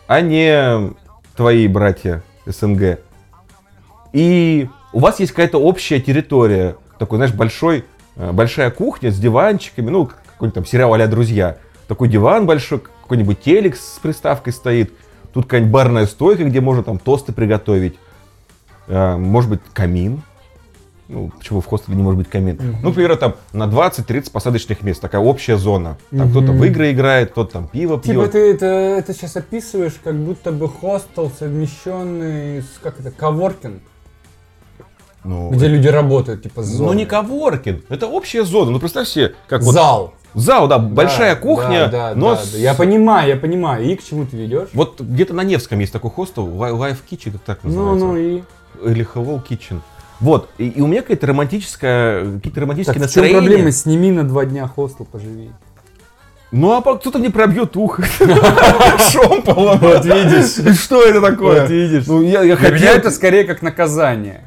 [0.06, 0.92] а не
[1.34, 2.98] твои братья СНГ.
[4.12, 7.84] И у вас есть какая-то общая территория, такой, знаешь, большой,
[8.16, 11.56] э, большая кухня с диванчиками, ну, какой-нибудь там сериал а «Друзья».
[11.88, 14.92] Такой диван большой, какой-нибудь телек с приставкой стоит.
[15.32, 17.98] Тут какая-нибудь барная стойка, где можно там тосты приготовить.
[18.88, 20.22] Э, Может быть, камин.
[21.12, 22.56] Ну, почему в хостеле не может быть камин?
[22.82, 25.00] Ну, например, там на 20-30 посадочных мест.
[25.00, 25.98] Такая общая зона.
[26.10, 26.30] Там Мгм.
[26.30, 28.32] кто-то в игры играет, кто-то там пиво Типа пьет.
[28.32, 33.82] ты это, это сейчас описываешь, как будто бы хостел совмещенный с, как это, коворкинг,
[35.24, 36.86] Ну, где люди работают, типа зоны.
[36.86, 37.84] ну, не коворкинг.
[37.88, 38.70] Это общая зона.
[38.70, 39.72] Ну, представь себе, как вот...
[39.72, 40.14] Зал.
[40.34, 42.58] Зал, да, большая Да, кухня, да, да, но да, с- да.
[42.58, 43.84] Я понимаю, я понимаю.
[43.84, 44.68] И к чему ты ведешь?
[44.74, 48.06] Вот где-то на Невском есть такой хостел, Li- Life Kitchen, это так Ну, называется.
[48.06, 48.42] ну и...
[48.92, 49.80] Или Hello Kitchen.
[50.20, 53.38] Вот, и, и у меня какая-то романтическая, какие-то Так, романтические в чем настроения.
[53.38, 53.72] проблема?
[53.72, 55.50] Сними на два дня хостел, поживи.
[56.52, 58.02] Ну, а кто-то мне пробьет ухо
[59.12, 59.78] шомполом.
[59.78, 60.58] Вот видишь.
[60.58, 61.62] И Что это такое?
[61.62, 62.06] Вот видишь.
[62.06, 62.96] Ну, я, я Для меня хотел...
[62.98, 64.42] это скорее как наказание.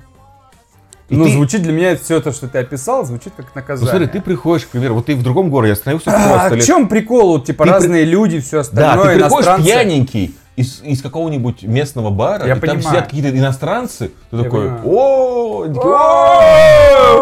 [1.09, 3.89] И ну, ты- звучит для меня все то, что ты описал, звучит как Ну, наказание.
[3.89, 6.87] смотри, ты приходишь, к примеру, вот ты в другом городе, остановился в А, в чем
[6.87, 7.29] прикол?
[7.33, 9.63] Вот, Типа Ты при- разные люди, все Да, остальное, ты приходишь иностранцы.
[9.65, 12.83] пьяненький из, из какого-нибудь местного бара, Я и там понимаю.
[12.83, 15.63] сидят какие-то иностранцы, ты Я такой, о,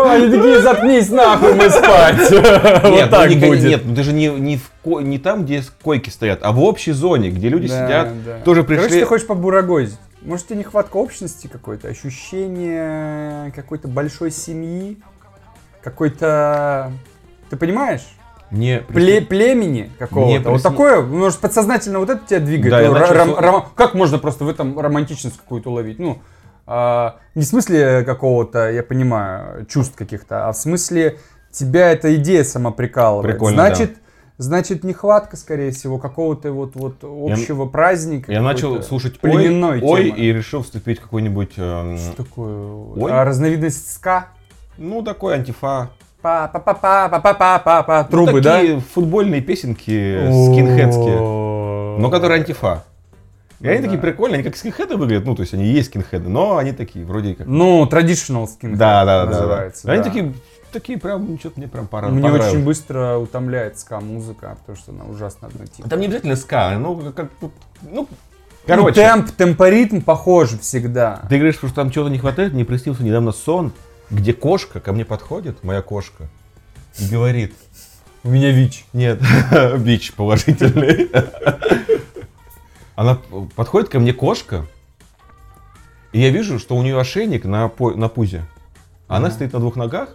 [0.10, 2.32] они такие, заткнись нахуй, мы спать.
[2.82, 3.64] Вот ну, так будет.
[3.64, 7.68] Нет, ну ты же не, там, где койки стоят, а в общей зоне, где люди
[7.68, 8.10] сидят,
[8.44, 9.00] тоже Короче, пришли.
[9.02, 10.00] ты хочешь побурагозить.
[10.22, 15.00] Может, тебе нехватка общности какой-то, ощущение какой-то большой семьи,
[15.82, 16.92] какой-то...
[17.50, 18.04] Ты понимаешь?
[18.52, 20.50] Не, Пле- племени какого-то.
[20.50, 22.72] Вот присни- такое, может, подсознательно вот это тебя двигает.
[22.72, 26.00] Да, я Ну, начал ром- ром- Как можно просто в этом романтичность какую-то уловить?
[26.00, 26.20] Ну,
[26.68, 31.18] а, не в смысле какого-то, я понимаю, чувств каких-то, а в смысле
[31.52, 33.34] тебя эта идея сама прикалывает.
[33.34, 33.98] Прикольно, значит,
[34.38, 38.32] Значит, нехватка, скорее всего, какого-то вот, вот общего праздника.
[38.32, 40.18] Я начал слушать племенной ой, ой темы.
[40.18, 42.58] и решил вступить в какой-нибудь, эм, Что такое?
[42.96, 43.12] Ой.
[43.12, 44.30] А разновидность ска?
[44.80, 45.92] ну, такой антифа.
[46.22, 48.04] Па-па-па-па-па-па-па-па.
[48.04, 48.82] Трубы, ну, такие да?
[48.94, 52.84] футбольные песенки скинхедские, но которые антифа.
[53.60, 53.84] И они да.
[53.84, 57.06] такие прикольные, они как скинхеды выглядят, ну, то есть они есть скинхеды, но они такие,
[57.06, 57.46] вроде как...
[57.46, 59.86] Ну, traditional скинхеды да, да, да, называется.
[59.86, 59.94] Да.
[59.94, 60.34] Они такие,
[60.72, 62.10] такие прям, что-то мне прям пора.
[62.10, 65.90] Мне очень быстро утомляет ска-музыка, потому что она ужасно однотипная.
[65.90, 67.30] Там не обязательно ска, ну, как,
[67.84, 68.08] ну,
[68.66, 68.88] Короче.
[68.88, 71.22] Ну, темп, темпоритм похож всегда.
[71.30, 73.74] Ты говоришь, что там чего-то не хватает, не приснился недавно сон,
[74.12, 76.28] где кошка ко мне подходит, моя кошка,
[77.00, 77.56] и говорит,
[78.24, 78.86] У меня ВИЧ.
[78.94, 79.20] нет,
[79.80, 81.10] бич положительный.
[82.96, 83.18] Она
[83.56, 84.68] подходит ко мне кошка,
[86.12, 88.46] и я вижу, что у нее ошейник на, на пузе.
[89.08, 89.36] Она Ага.
[89.36, 90.10] стоит на двух ногах,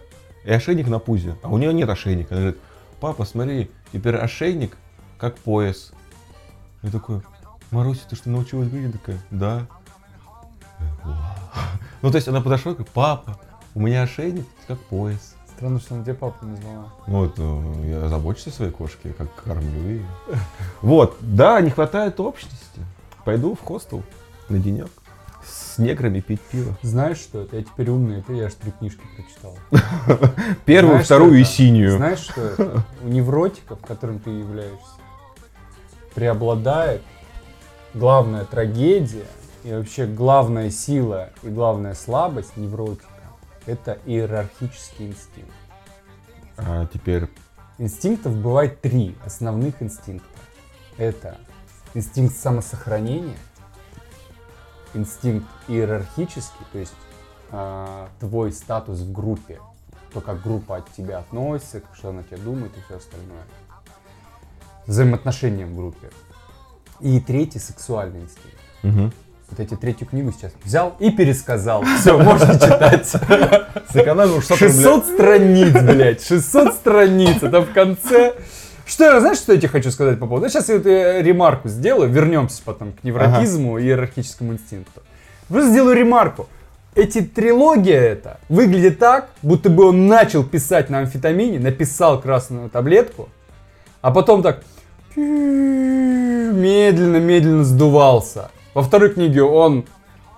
[0.45, 1.35] и ошейник на пузе.
[1.41, 2.35] А у нее нет ошейника.
[2.35, 2.61] Она говорит,
[2.99, 4.77] папа, смотри, теперь ошейник
[5.17, 5.91] как пояс.
[6.83, 7.21] Я такой,
[7.71, 8.93] Маруся, ты что, научилась говорить?
[8.93, 9.67] Такая, да.
[12.01, 13.39] Ну, то есть она подошла, говорит, папа,
[13.77, 15.35] у меня ошейник как пояс.
[15.55, 16.85] Странно, что она тебя папа назвала.
[17.05, 20.05] Ну, вот, э, я забочусь о своей кошке, как кормлю ее.
[20.81, 22.81] Вот, да, не хватает общности.
[23.23, 24.01] Пойду в хостел
[24.49, 24.89] на денек
[25.45, 26.75] с неграми пить пиво.
[26.81, 27.57] Знаешь, что это?
[27.57, 29.55] Я теперь умный, это я аж три книжки прочитал.
[30.65, 31.49] Первую, вторую и это?
[31.51, 31.97] синюю.
[31.97, 32.83] Знаешь, что это?
[33.03, 34.81] У невротиков, которым ты являешься,
[36.15, 37.03] преобладает
[37.93, 39.27] главная трагедия
[39.63, 43.05] и вообще главная сила и главная слабость невротика–
[43.67, 45.53] это иерархический инстинкт.
[46.57, 47.29] А теперь
[47.79, 50.27] Инстинктов бывает три основных инстинкта.
[50.97, 51.37] Это
[51.93, 53.37] инстинкт самосохранения,
[54.95, 56.95] инстинкт иерархический, то есть
[57.51, 59.61] а, твой статус в группе,
[60.11, 63.43] то, как группа от тебя относится, что она тебе думает и все остальное.
[64.87, 66.09] Взаимоотношения в группе.
[66.99, 68.57] И третий сексуальный инстинкт.
[68.81, 69.13] Мгм.
[69.49, 71.83] Вот эти третью книгу сейчас взял и пересказал.
[71.99, 73.07] Все, можете читать.
[73.93, 74.71] сэкономил 600 рублей.
[74.71, 78.33] 600 страниц, блядь, 600 страниц, это в конце.
[78.85, 80.49] Что я, знаешь, что я тебе хочу сказать по поводу?
[80.49, 85.01] Сейчас я вот э, ремарку сделаю, вернемся потом к невротизму и иерархическому инстинкту.
[85.47, 86.47] Просто сделаю ремарку.
[86.95, 93.29] Эти трилогия это выглядит так, будто бы он начал писать на амфетамине, написал красную таблетку,
[94.01, 94.63] а потом так
[95.15, 98.49] медленно-медленно сдувался.
[98.77, 99.87] Во второй книге он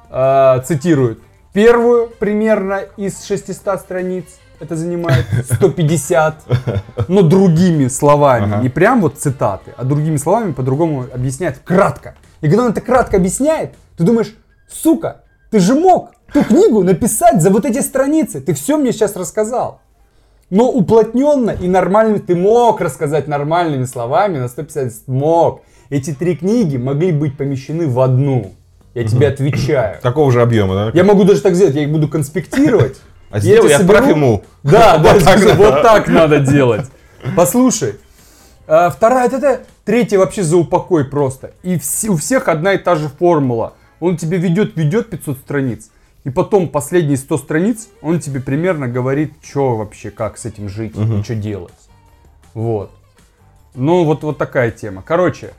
[0.10, 1.20] э, цитирует
[1.52, 4.28] первую примерно из 600 страниц.
[4.62, 6.44] Это занимает 150,
[7.10, 8.54] но другими словами.
[8.54, 8.62] Ага.
[8.62, 12.16] Не прям вот цитаты, а другими словами по-другому объясняет кратко.
[12.40, 14.34] И когда он это кратко объясняет, ты думаешь,
[14.70, 18.40] сука, ты же мог ту книгу написать за вот эти страницы.
[18.40, 19.82] Ты все мне сейчас рассказал.
[20.50, 25.62] Но уплотненно и нормально ты мог рассказать нормальными словами на 150 мог.
[25.90, 28.54] Эти три книги могли быть помещены в одну.
[28.94, 30.00] Я тебе отвечаю.
[30.02, 30.92] Такого же объема, да?
[30.94, 32.98] Я могу даже так сделать, я их буду конспектировать.
[33.32, 34.44] А сделай отправь ему.
[34.64, 35.14] Да, да,
[35.56, 36.40] Вот так надо.
[36.40, 36.88] делать.
[37.36, 37.94] Послушай.
[38.66, 41.52] а, Вторая, это, третья вообще за упокой просто.
[41.62, 43.74] И у всех одна и та же формула.
[44.00, 45.92] Он тебе ведет, ведет 500 страниц.
[46.24, 50.94] И потом последние 100 страниц он тебе примерно говорит, что вообще, как с этим жить
[50.98, 51.74] и что делать.
[52.56, 52.90] Вот.
[53.76, 55.04] Ну, вот, вот такая тема.
[55.06, 55.52] Короче,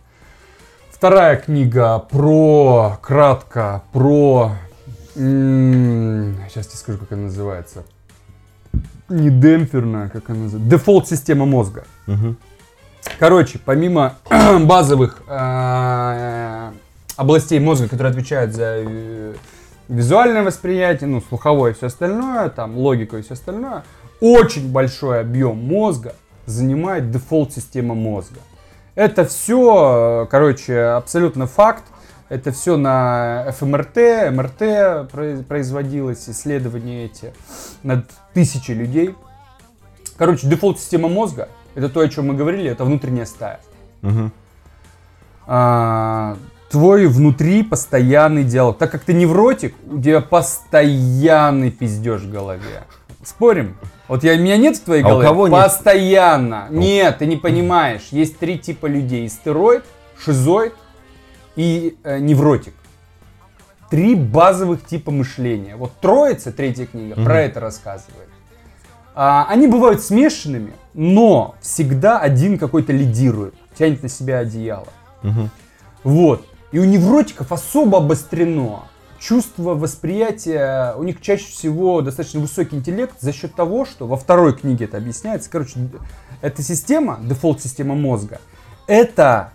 [1.00, 4.52] вторая книга про, кратко, про...
[5.16, 7.84] м, сейчас тебе скажу, как она называется.
[9.08, 10.70] Не демпферная, как она называется.
[10.70, 11.84] Дефолт-система мозга.
[12.06, 12.36] Мгм.
[13.18, 14.16] Короче, помимо
[14.60, 16.70] базовых э,
[17.16, 19.34] областей мозга, которые отвечают за э,
[19.88, 23.84] визуальное восприятие, ну, слуховое и все остальное, там, логику и все остальное,
[24.20, 28.40] очень большой объем мозга занимает дефолт-система мозга.
[29.00, 31.84] Это все, короче, абсолютно факт.
[32.28, 33.96] Это все на ФМРТ,
[34.30, 34.60] МРТ
[35.10, 37.32] произ- производилось, исследования эти
[37.82, 39.14] над тысячи людей.
[40.18, 43.60] Короче, дефолт-система мозга, это то, о чем мы говорили, это внутренняя стая.
[44.02, 44.32] Мгм.
[45.46, 46.36] А,
[46.68, 48.76] твой внутри постоянный диалог.
[48.76, 52.82] Так как ты невротик, у тебя постоянный пиздеж в голове.
[53.24, 53.78] Спорим?
[54.10, 55.28] Вот я, меня нет в твоей А у голове?
[55.28, 55.62] кого нет?
[55.62, 56.66] Постоянно.
[56.68, 58.08] Нет, ты не понимаешь.
[58.10, 59.28] Есть три типа людей.
[59.28, 59.84] Стероид,
[60.18, 60.74] шизоид
[61.54, 62.74] и э, невротик.
[63.88, 65.76] Три базовых типа мышления.
[65.76, 67.24] Вот Троица, третья книга, Мгм.
[67.24, 68.28] про это рассказывает.
[69.14, 74.88] А, они бывают смешанными, но всегда один какой-то лидирует, тянет на себя одеяло.
[75.22, 75.50] Мгм.
[76.02, 76.44] Вот.
[76.72, 78.86] И у невротиков особо обострено.
[79.20, 84.56] Чувство восприятия, у них чаще всего достаточно высокий интеллект за счет того, что во второй
[84.56, 85.50] книге это объясняется.
[85.50, 85.88] Короче,
[86.40, 88.40] эта система, дефолт-система мозга,
[88.86, 89.52] это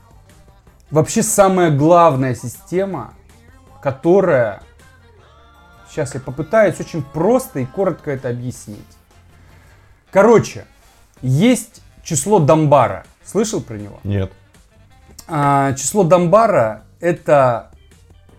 [0.91, 3.15] вообще самая главная система,
[3.81, 4.61] которая...
[5.89, 8.79] Сейчас я попытаюсь очень просто и коротко это объяснить.
[10.11, 10.65] Короче,
[11.21, 13.05] есть число Дамбара.
[13.23, 13.99] Слышал про него?
[14.03, 14.31] Нет.
[15.27, 17.71] А, число Дамбара это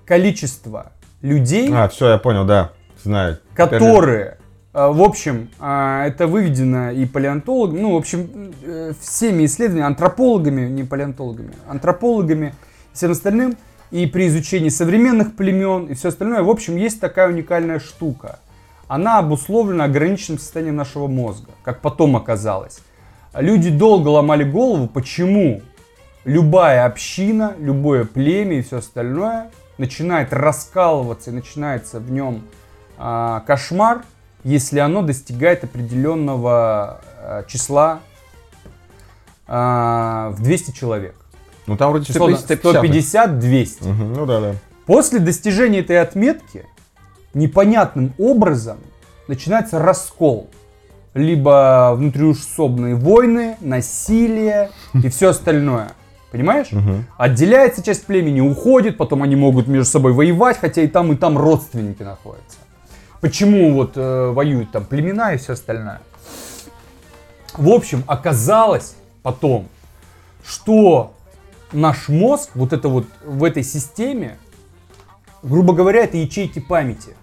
[0.04, 0.92] количество
[1.26, 2.72] людей, А, все, я понял, да.
[3.02, 3.38] Знаю.
[3.54, 4.38] которые,
[4.72, 10.68] а, в общем, а, это выведено и палеонтологами, ну, в общем, э, всеми исследованиями, антропологами,
[10.68, 12.54] не палеонтологами, антропологами
[12.92, 13.56] и всем остальным,
[13.90, 18.38] и при изучении современных племен и все остальное, в общем, есть такая уникальная штука.
[18.88, 22.80] Она обусловлена ограниченным состоянием нашего мозга, как потом оказалось.
[23.34, 25.60] Люди долго ломали голову, почему
[26.24, 32.44] любая община, любое племя и все остальное начинает раскалываться и начинается в нем
[32.98, 34.04] а, кошмар,
[34.44, 38.00] если оно достигает определенного а, числа
[39.46, 41.14] а, в 200 человек.
[41.66, 43.88] Ну там вроде Число 150-200.
[43.88, 44.54] Мгм, Ну да, да.
[44.86, 46.64] После достижения этой отметки
[47.34, 48.78] непонятным образом
[49.28, 50.48] начинается раскол.
[51.12, 55.92] Либо внутриусобные войны, насилие и все остальное.
[56.36, 56.70] Понимаешь?
[56.70, 57.06] Мгм.
[57.16, 61.38] Отделяется часть племени, уходит, потом они могут между собой воевать, хотя и там, и там
[61.38, 62.58] родственники находятся.
[63.22, 66.02] Почему вот э, воюют там племена и все остальное?
[67.54, 69.66] В общем, оказалось потом,
[70.44, 71.14] что
[71.72, 74.36] наш мозг, вот это вот в этой системе,
[75.42, 77.16] грубо говоря, это ячейки памяти.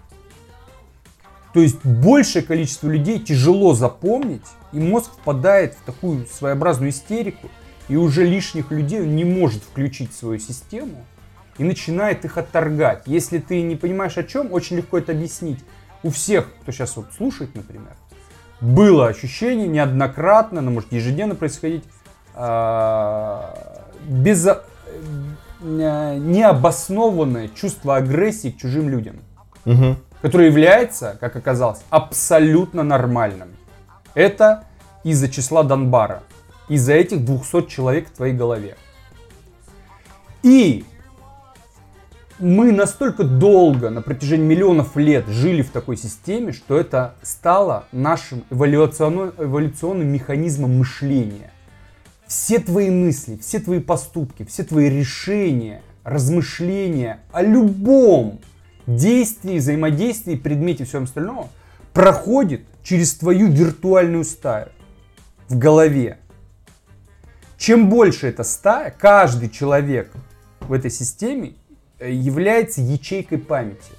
[1.52, 4.42] То есть большее количество людей тяжело запомнить,
[4.72, 7.48] и мозг впадает в такую своеобразную истерику,
[7.88, 11.04] и уже лишних людей он не может включить в свою систему
[11.58, 13.02] и начинает их отторгать.
[13.06, 15.60] Если ты не понимаешь о чем, очень легко это объяснить.
[16.02, 17.92] У всех, кто сейчас вот слушает, например,
[18.60, 21.84] было ощущение неоднократно, но может ежедневно происходить
[22.34, 24.62] а, безо-
[25.62, 29.16] э, необоснованное чувство агрессии к чужим людям
[29.64, 29.96] Мгм.
[30.20, 33.48] которое является, как оказалось, абсолютно нормальным.
[34.14, 34.64] Это
[35.04, 36.22] из-за числа Донбара,
[36.68, 38.76] из-за этих 200 человек в твоей голове.
[40.42, 40.84] И
[42.38, 48.44] мы настолько долго, на протяжении миллионов лет жили в такой системе, что это стало нашим
[48.50, 51.50] эволюционно- эволюционным механизмом мышления.
[52.26, 58.40] Все твои мысли, все твои поступки, все твои решения, размышления о любом
[58.86, 61.48] действии, взаимодействии, предмете и всем остальном
[61.92, 64.68] проходит через твою виртуальную стаю
[65.48, 66.18] в голове.
[67.58, 70.10] Чем больше эта стая, каждый человек
[70.60, 71.54] в этой системе
[71.98, 73.92] э, является ячейкой памяти.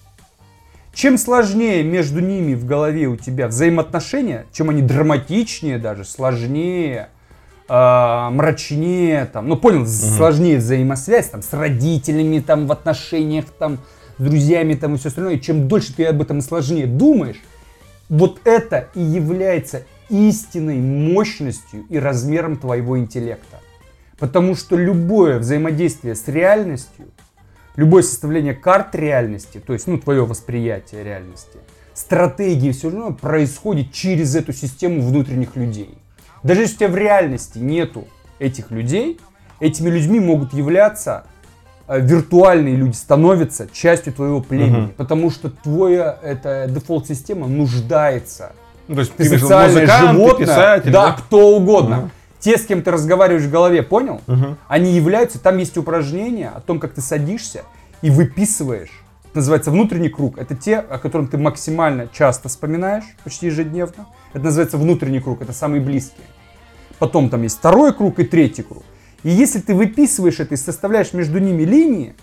[0.94, 7.10] Чем сложнее между ними в голове у тебя взаимоотношения, чем они драматичнее даже, сложнее,
[7.68, 13.80] а, мрачнее, там, ну понял, сложнее взаимосвязь там, с родителями, там, в отношениях, там,
[14.18, 17.42] с друзьями там, и все остальное, чем дольше ты об этом и сложнее думаешь,
[18.08, 23.60] вот это и является истинной мощностью и размером твоего интеллекта.
[24.18, 27.08] Потому что любое взаимодействие с реальностью,
[27.76, 31.58] любое составление карт реальности, то есть, ну, твое восприятие реальности,
[31.94, 35.98] стратегии все остальное происходит через эту систему внутренних людей.
[36.44, 38.08] Даже если у тебя в реальности нету
[38.40, 39.20] этих людей,
[39.60, 41.26] этими людьми могут являться
[41.88, 44.78] э, виртуальные люди, становятся частью твоего племени.
[44.78, 44.90] Мгм.
[44.92, 48.54] Потому что твоя эта дефолт-система нуждается
[48.88, 51.12] Ну, то есть ты ты музыкант, ты животное, писатель, да, да?
[51.14, 51.98] кто угодно.
[51.98, 52.10] Ага.
[52.40, 54.22] Те, с кем ты разговариваешь в голове, понял?
[54.28, 54.58] Мгм.
[54.68, 57.64] Они являются, там есть упражнения о том, как ты садишься
[58.02, 59.02] и выписываешь.
[59.24, 60.38] Это называется внутренний круг.
[60.38, 64.06] Это те, о котором ты максимально часто вспоминаешь, почти ежедневно.
[64.34, 66.28] Это называется внутренний круг, это самые близкие.
[67.00, 68.84] Потом там есть второй круг и третий круг.
[69.24, 72.16] И если ты выписываешь это и составляешь между ними линии,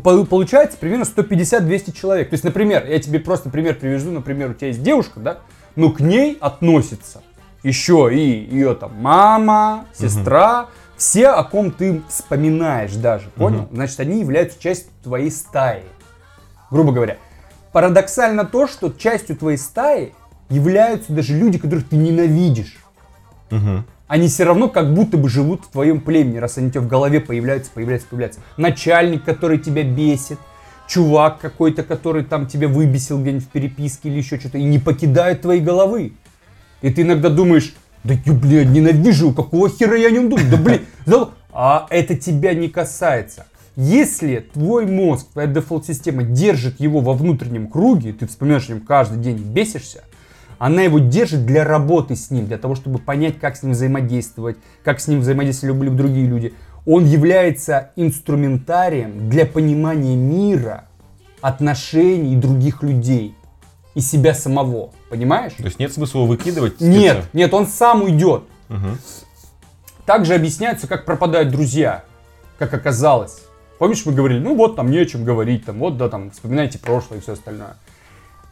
[0.00, 2.30] получается примерно 150-200 человек.
[2.30, 5.38] То есть, например, я тебе просто пример привяжу, например, у тебя есть девушка, да,
[5.76, 7.22] но к ней относится
[7.62, 13.68] еще и ее там мама, сестра, все, о ком ты вспоминаешь даже, понял?
[13.72, 15.82] Значит, они являются частью твоей стаи.
[16.70, 17.18] Грубо говоря.
[17.72, 20.14] Парадоксально то, что частью твоей стаи
[20.48, 22.76] являются даже люди, которых ты ненавидишь
[23.50, 23.84] Мгм.
[24.12, 26.86] Они все равно как будто бы живут в твоем племени, раз они у тебя в
[26.86, 28.40] голове появляются, появляются, появляются.
[28.58, 30.38] Начальник, который тебя бесит,
[30.86, 35.40] чувак какой-то, который там тебя выбесил где-нибудь в переписке или еще что-то, и не покидает
[35.40, 36.12] твоей головы.
[36.82, 40.58] И ты иногда думаешь, да я, блядь, ненавижу, какого хера я о нем думаю, да
[40.58, 40.82] блин,
[41.54, 43.46] а это тебя не касается.
[43.76, 49.16] Если твой мозг, твоя дефолт-система держит его во внутреннем круге, ты вспоминаешь о нем каждый
[49.20, 50.04] день бесишься,
[50.62, 54.58] она его держит для работы с ним, для того, чтобы понять, как с ним взаимодействовать,
[54.84, 56.54] как с ним взаимодействовали другие люди.
[56.86, 60.84] Он является инструментарием для понимания мира,
[61.40, 63.34] отношений других людей
[63.96, 64.90] и себя самого.
[65.10, 65.54] Понимаешь?
[65.54, 66.80] То есть нет смысла его выкидывать?
[66.80, 67.28] Нет, спеца?
[67.32, 68.44] нет, он сам уйдет.
[68.68, 68.98] Мгм.
[70.06, 72.04] Также объясняется, как пропадают друзья,
[72.60, 73.42] как оказалось.
[73.80, 76.78] Помнишь, мы говорили, ну вот там не о чем говорить, там вот, да, там, вспоминайте
[76.78, 77.74] прошлое и все остальное.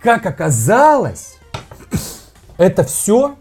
[0.03, 1.37] Как оказалось,
[2.61, 3.37] это все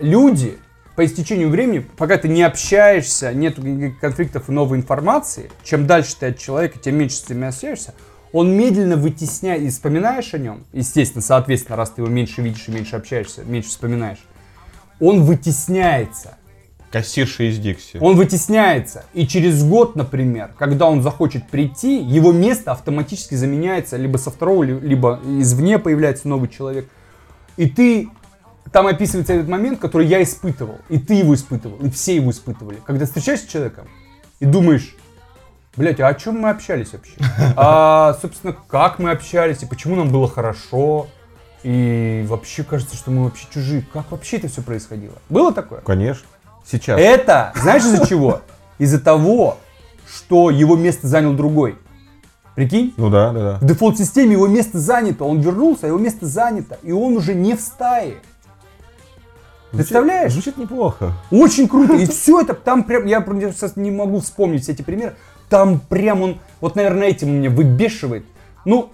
[0.00, 0.58] люди
[0.96, 3.56] по истечению времени, пока ты не общаешься, нет
[4.00, 7.94] конфликтов и новой информации, чем дальше ты от человека, тем меньше с ним общаешься,
[8.32, 12.72] он медленно вытесняет, и вспоминаешь о нем, естественно, соответственно, раз ты его меньше видишь и
[12.72, 14.18] меньше общаешься, меньше вспоминаешь,
[14.98, 16.36] он вытесняется.
[16.90, 17.98] Кассирша из Дикси.
[18.00, 19.04] Он вытесняется.
[19.14, 24.62] И через год, например, когда он захочет прийти, его место автоматически заменяется либо со второго,
[24.62, 26.88] ли- либо извне появляется новый человек.
[27.56, 28.08] И ты...
[28.72, 30.76] Там описывается этот момент, который я испытывал.
[30.90, 31.78] И ты его испытывал.
[31.78, 32.78] И все его испытывали.
[32.84, 33.86] Когда встречаешься с человеком
[34.40, 34.94] и думаешь,
[35.76, 37.14] блять, а о чем мы общались вообще?
[37.56, 41.06] А, собственно, как мы общались и почему нам было хорошо?
[41.62, 43.84] И вообще кажется, что мы вообще чужие.
[43.92, 45.14] Как вообще это все происходило?
[45.28, 45.80] Было такое?
[45.80, 46.26] Конечно.
[46.70, 47.00] Сейчас.
[47.00, 48.42] Это, знаешь из-за чего?
[48.78, 49.56] Из-за того,
[50.06, 51.78] что его место занял другой.
[52.54, 52.92] Прикинь?
[52.96, 53.58] Ну да, да, да.
[53.60, 57.54] В дефолт-системе его место занято, он вернулся, а его место занято, и он уже не
[57.54, 58.16] в стае.
[59.70, 60.32] Представляешь?
[60.32, 61.12] Звучит неплохо.
[61.30, 61.94] Очень круто.
[61.94, 65.14] И все это там прям, я сейчас не могу вспомнить все эти примеры.
[65.48, 68.24] Там прям он, вот, наверное, этим меня выбешивает.
[68.64, 68.90] Ну,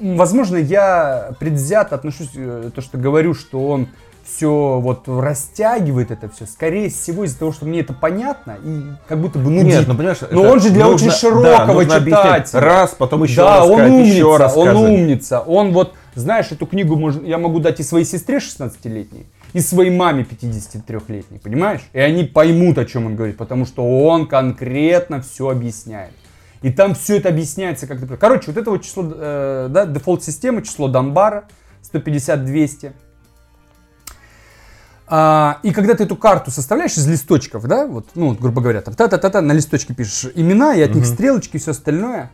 [0.00, 3.88] возможно, я предвзято отношусь, э, то, что говорю, что он
[4.24, 6.46] все вот растягивает это все.
[6.46, 9.66] Скорее всего, из-за того, что мне это понятно и как будто бы нудит.
[9.66, 12.60] Нет, ну понимаешь, Но он же для нужно- очень широкого да, читателя.
[12.60, 14.74] Раз, потом еще да, раз он сказать, умница, еще он рассказать.
[14.76, 15.40] умница.
[15.40, 19.90] Он вот, знаешь, эту книгу можно, я могу дать и своей сестре 16-летней, и своей
[19.90, 21.82] маме 53-летней, понимаешь?
[21.92, 26.12] И они поймут, о чем он говорит, потому что он конкретно все объясняет.
[26.62, 30.62] И там все это объясняется как то Короче, вот это вот число, э, да, дефолт-системы,
[30.62, 31.44] число Дамбара,
[31.92, 32.92] 150-200.
[35.14, 38.80] А, и когда ты эту карту составляешь из листочков, да, вот, ну, вот, грубо говоря,
[38.80, 42.30] там та-та-та-та, на листочке пишешь имена, и от них стрелочки и все остальное.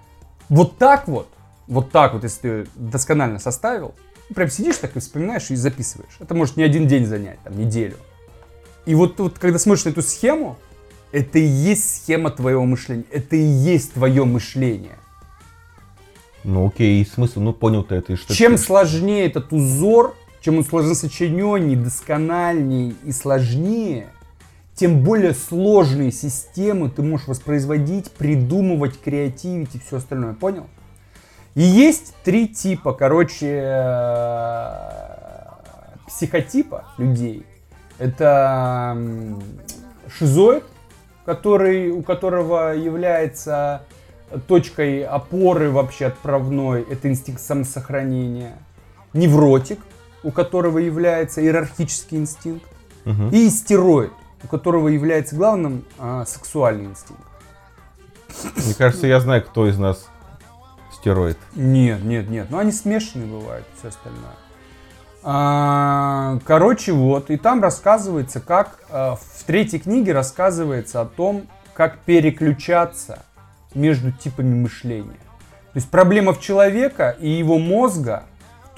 [0.49, 1.27] Вот так вот,
[1.67, 3.97] вот так вот, если ты досконально составил,
[4.33, 6.19] прям сидишь так и вспоминаешь и записываешь.
[6.21, 7.97] Это может не один день занять, там, неделю.
[8.87, 10.57] И вот, вот когда смотришь на эту схему,
[11.11, 14.99] это и есть схема твоего мышления, это и есть твое мышление.
[16.45, 18.13] Ну окей, смысл, ну понял ты это.
[18.13, 24.07] и Что Чем ты- сложнее этот узор, чем он сложно сочиненнее, доскональнее и сложнее,
[24.75, 30.35] тем более сложные системы ты можешь воспроизводить, придумывать, креативить и все остальное.
[30.35, 30.67] Понял?
[31.55, 34.99] И есть три типа, короче, э,
[36.07, 37.45] психотипа людей.
[37.99, 38.97] Это
[40.17, 40.63] шизоид,
[41.25, 43.83] который, у которого является
[44.47, 48.53] точкой опоры вообще отправной, это инстинкт самосохранения.
[49.13, 49.81] Невротик,
[50.23, 52.67] у которого является иерархический инстинкт.
[53.05, 53.31] Мгм.
[53.31, 54.13] И стероид,
[54.43, 57.23] у которого является главным а, сексуальный инстинкт.
[58.57, 60.09] Мне кажется, я знаю, кто из нас
[60.93, 61.39] стероид.
[61.55, 62.49] Нет, нет, нет.
[62.51, 64.37] Ну, они смешанные бывают, все остальное.
[65.23, 67.31] А, короче, вот.
[67.31, 68.81] И там рассказывается, как...
[68.91, 73.21] а, в третьей книге рассказывается о том, как переключаться
[73.75, 75.21] между типами мышления.
[75.73, 78.25] То есть проблема в человека и его мозга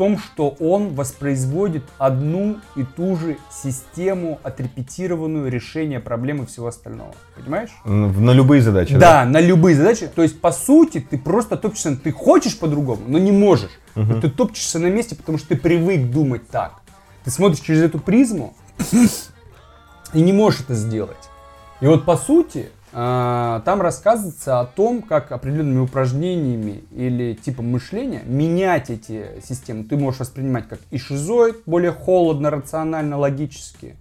[0.00, 7.14] том, что он воспроизводит одну и ту же систему, отрепетированную решения проблемы всего остального.
[7.36, 7.68] Понимаешь?
[7.84, 10.06] На любые задачи, Да, на любые задачи.
[10.06, 13.72] То есть, по сути, ты просто топчешься, ты хочешь по-другому, но не можешь.
[13.94, 16.80] Но ты топчешься на месте, потому что ты привык думать так.
[17.24, 18.54] Ты смотришь через эту призму
[20.14, 21.28] и не можешь это сделать.
[21.82, 28.90] И вот, по сути, там рассказывается о том, как определенными упражнениями или типом мышления менять
[28.90, 29.84] эти системы.
[29.84, 33.96] Ты можешь воспринимать как и шизоид, более холодно, рационально, логически,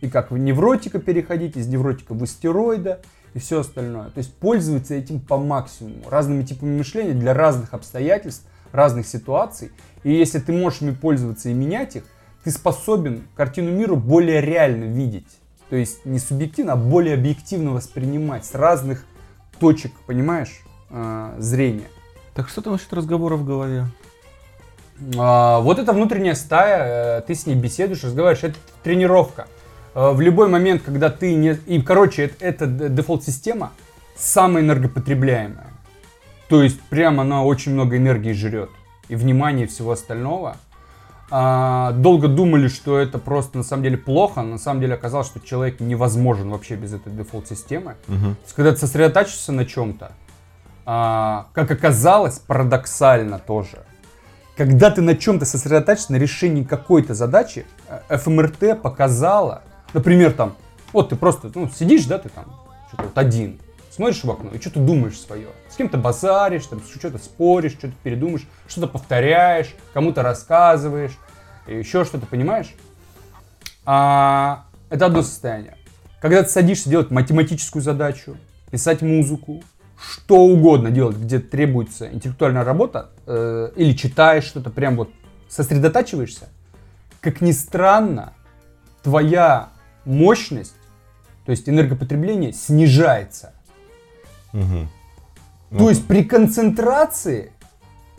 [0.00, 3.00] и как в невротика переходить, из невротика в истероида
[3.32, 4.10] и все остальное.
[4.10, 9.70] То есть пользоваться этим по максимуму, разными типами мышления для разных обстоятельств, разных ситуаций.
[10.02, 12.04] И если ты можешь ими пользоваться и менять их,
[12.44, 15.38] ты способен картину мира более реально видеть.
[15.74, 19.04] То есть не субъективно, а более объективно воспринимать с разных
[19.58, 21.88] точек, понимаешь, э, зрения.
[22.32, 23.86] Так что там насчет разговора в голове?
[25.18, 29.48] А, вот эта внутренняя стая, э, ты с ней беседуешь, разговариваешь, это тренировка.
[29.96, 31.58] Э, В любой момент, когда ты не...
[31.66, 33.72] И, короче, это, это дефолт-система,
[34.14, 35.72] самая энергопотребляемая.
[36.48, 38.70] То есть прям она очень много энергии жрет.
[39.08, 40.56] И внимания и всего остального.
[41.30, 44.42] А, долго думали, что это просто на самом деле плохо.
[44.42, 47.96] На самом деле оказалось, что человек невозможен вообще без этой дефолт-системы.
[48.08, 48.34] Мгм.
[48.34, 50.12] То есть, когда ты сосредотачиваешься на чем-то,
[50.86, 53.78] а, как оказалось, парадоксально тоже,
[54.56, 59.62] когда ты на чем-то сосредотачиваешься, на решении какой-то задачи, э, ФМРТ показала,
[59.92, 60.54] например, там,
[60.92, 62.44] вот ты просто ну, сидишь, да, ты там,
[62.88, 63.58] что-то вот один,
[63.94, 65.48] смотришь в окно и что-то думаешь свое.
[65.70, 71.12] С кем-то базаришь, там, что-то споришь, что-то передумаешь, что-то повторяешь, кому-то рассказываешь,
[71.66, 72.74] еще что-то, понимаешь?
[73.86, 75.76] А, это одно состояние.
[76.20, 78.36] Когда ты садишься делать математическую задачу,
[78.70, 79.62] писать музыку,
[79.96, 85.10] что угодно делать, где требуется интеллектуальная работа, э, или читаешь что-то, прям вот
[85.48, 86.48] сосредотачиваешься,
[87.20, 88.32] как ни странно,
[89.02, 89.70] твоя
[90.04, 90.74] мощность,
[91.46, 93.53] то есть энергопотребление, снижается.
[94.54, 94.88] То
[95.70, 97.50] Ну, есть при концентрации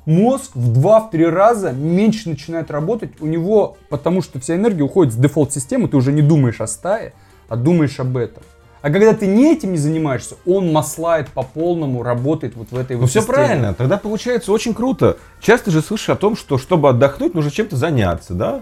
[0.05, 5.15] мозг в 2-3 раза меньше начинает работать у него, потому что вся энергия уходит с
[5.15, 7.13] дефолт-системы, ты уже не думаешь о стае,
[7.47, 8.43] а думаешь об этом.
[8.81, 12.97] А когда ты не этим не занимаешься, он маслает по полному, работает вот в этой
[12.97, 13.35] Ну вот все системе.
[13.37, 15.17] правильно, тогда получается очень круто.
[15.41, 18.61] Часто же слышишь о том, что чтобы отдохнуть, нужно чем-то заняться, да?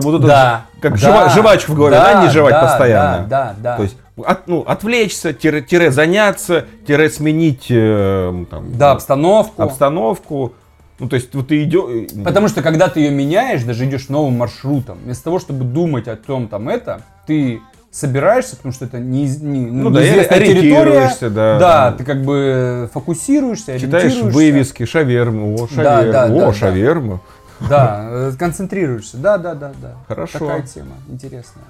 [0.00, 0.66] Чтобы вот это Да.
[0.80, 3.26] как да, жива- жвачку в голове, да, не жевать да, постоянно.
[3.28, 3.76] Да, да, да.
[3.76, 9.62] То есть от- ну, отвлечься, тире, тире заняться, тире сменить э, там, да, обстановку.
[9.62, 10.52] обстановку.
[10.98, 12.10] Ну, то есть вот ты идешь...
[12.24, 16.16] Потому что когда ты ее меняешь, даже идешь новым маршрутом, вместо того, чтобы думать о
[16.16, 21.10] том там это, ты собираешься, потому что это не, не, Ну да, и неизвестная территория.
[21.30, 21.58] да.
[21.58, 27.20] Да, ты как бы фокусируешься, Читаешь вывески, шаверму, о, Да, шаверму, да, о, да, да.
[27.60, 29.16] Да, э, концентрируешься.
[29.16, 29.94] Да, да, да, да.
[30.08, 30.38] Хорошо.
[30.38, 31.64] Такая тема интересная.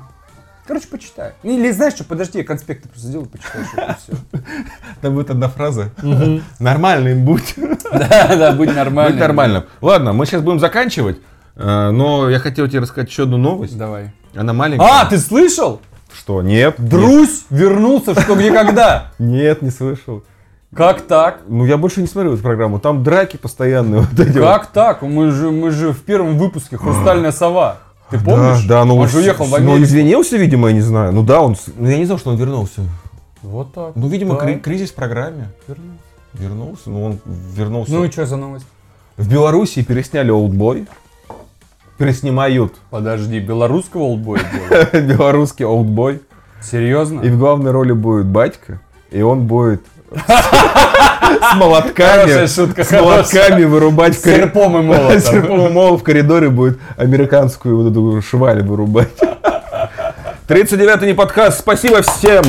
[0.67, 1.33] Короче, почитай.
[1.45, 4.43] Или знаешь что, подожди, я конспекты просто сделаю, почитаешь это все.
[5.01, 5.91] Там будет одна фраза.
[6.59, 7.55] Нормальным будь.
[7.93, 9.13] Да, да, будь нормальным.
[9.13, 9.65] Будь нормальным.
[9.81, 11.19] Ладно, мы сейчас будем заканчивать.
[11.55, 13.79] э, Но я хотел тебе рассказать еще одну новость.
[13.79, 14.13] Давай.
[14.35, 15.03] Она маленькая.
[15.03, 15.81] А, ты слышал?
[16.13, 16.75] Что, нет?
[16.79, 19.13] Друзь вернулся что где когда.
[19.19, 20.25] Нет, не слышал.
[20.75, 21.41] Как так?
[21.49, 22.79] Ну, я больше не смотрю эту программу.
[22.79, 24.01] Там драки постоянные.
[24.03, 24.47] Вот эти вот.
[24.47, 25.03] Как так?
[25.03, 27.79] Мы же, мы же в первом выпуске «Хрустальная сова».
[28.11, 28.63] Ты помнишь?
[28.65, 29.83] Да, да, ну Он же уехал в Ну, Америку.
[29.83, 31.13] извинился, видимо, я не знаю.
[31.13, 31.57] Ну да, он.
[31.77, 32.83] Ну, я не знал, что он вернулся.
[33.43, 33.93] Вот так.
[33.97, 34.41] Ну, видимо, Да.
[34.41, 35.49] кри- кризис в программе.
[36.35, 36.91] Вернулся.
[36.91, 37.93] Ну, он вернулся.
[37.93, 38.67] Ну и что за новость?
[39.17, 40.87] В Беларуси пересняли Олдбой.
[41.97, 44.43] Переснимают Подожди, белорусского олдбоя
[44.93, 46.21] белорусский Олдбой.
[46.61, 47.23] Серьезно?
[47.23, 48.81] И в главной роли будет батька.
[49.11, 49.83] И он будет
[50.15, 52.47] с молотками.
[52.47, 54.19] Шутка, С молотками вырубать.
[54.19, 55.21] Серпом и молотом.
[55.21, 59.09] Серпом и молотом в коридоре будет американскую вот эту шваль вырубать.
[60.49, 61.59] 39-й не подкаст.
[61.59, 62.45] Спасибо всем.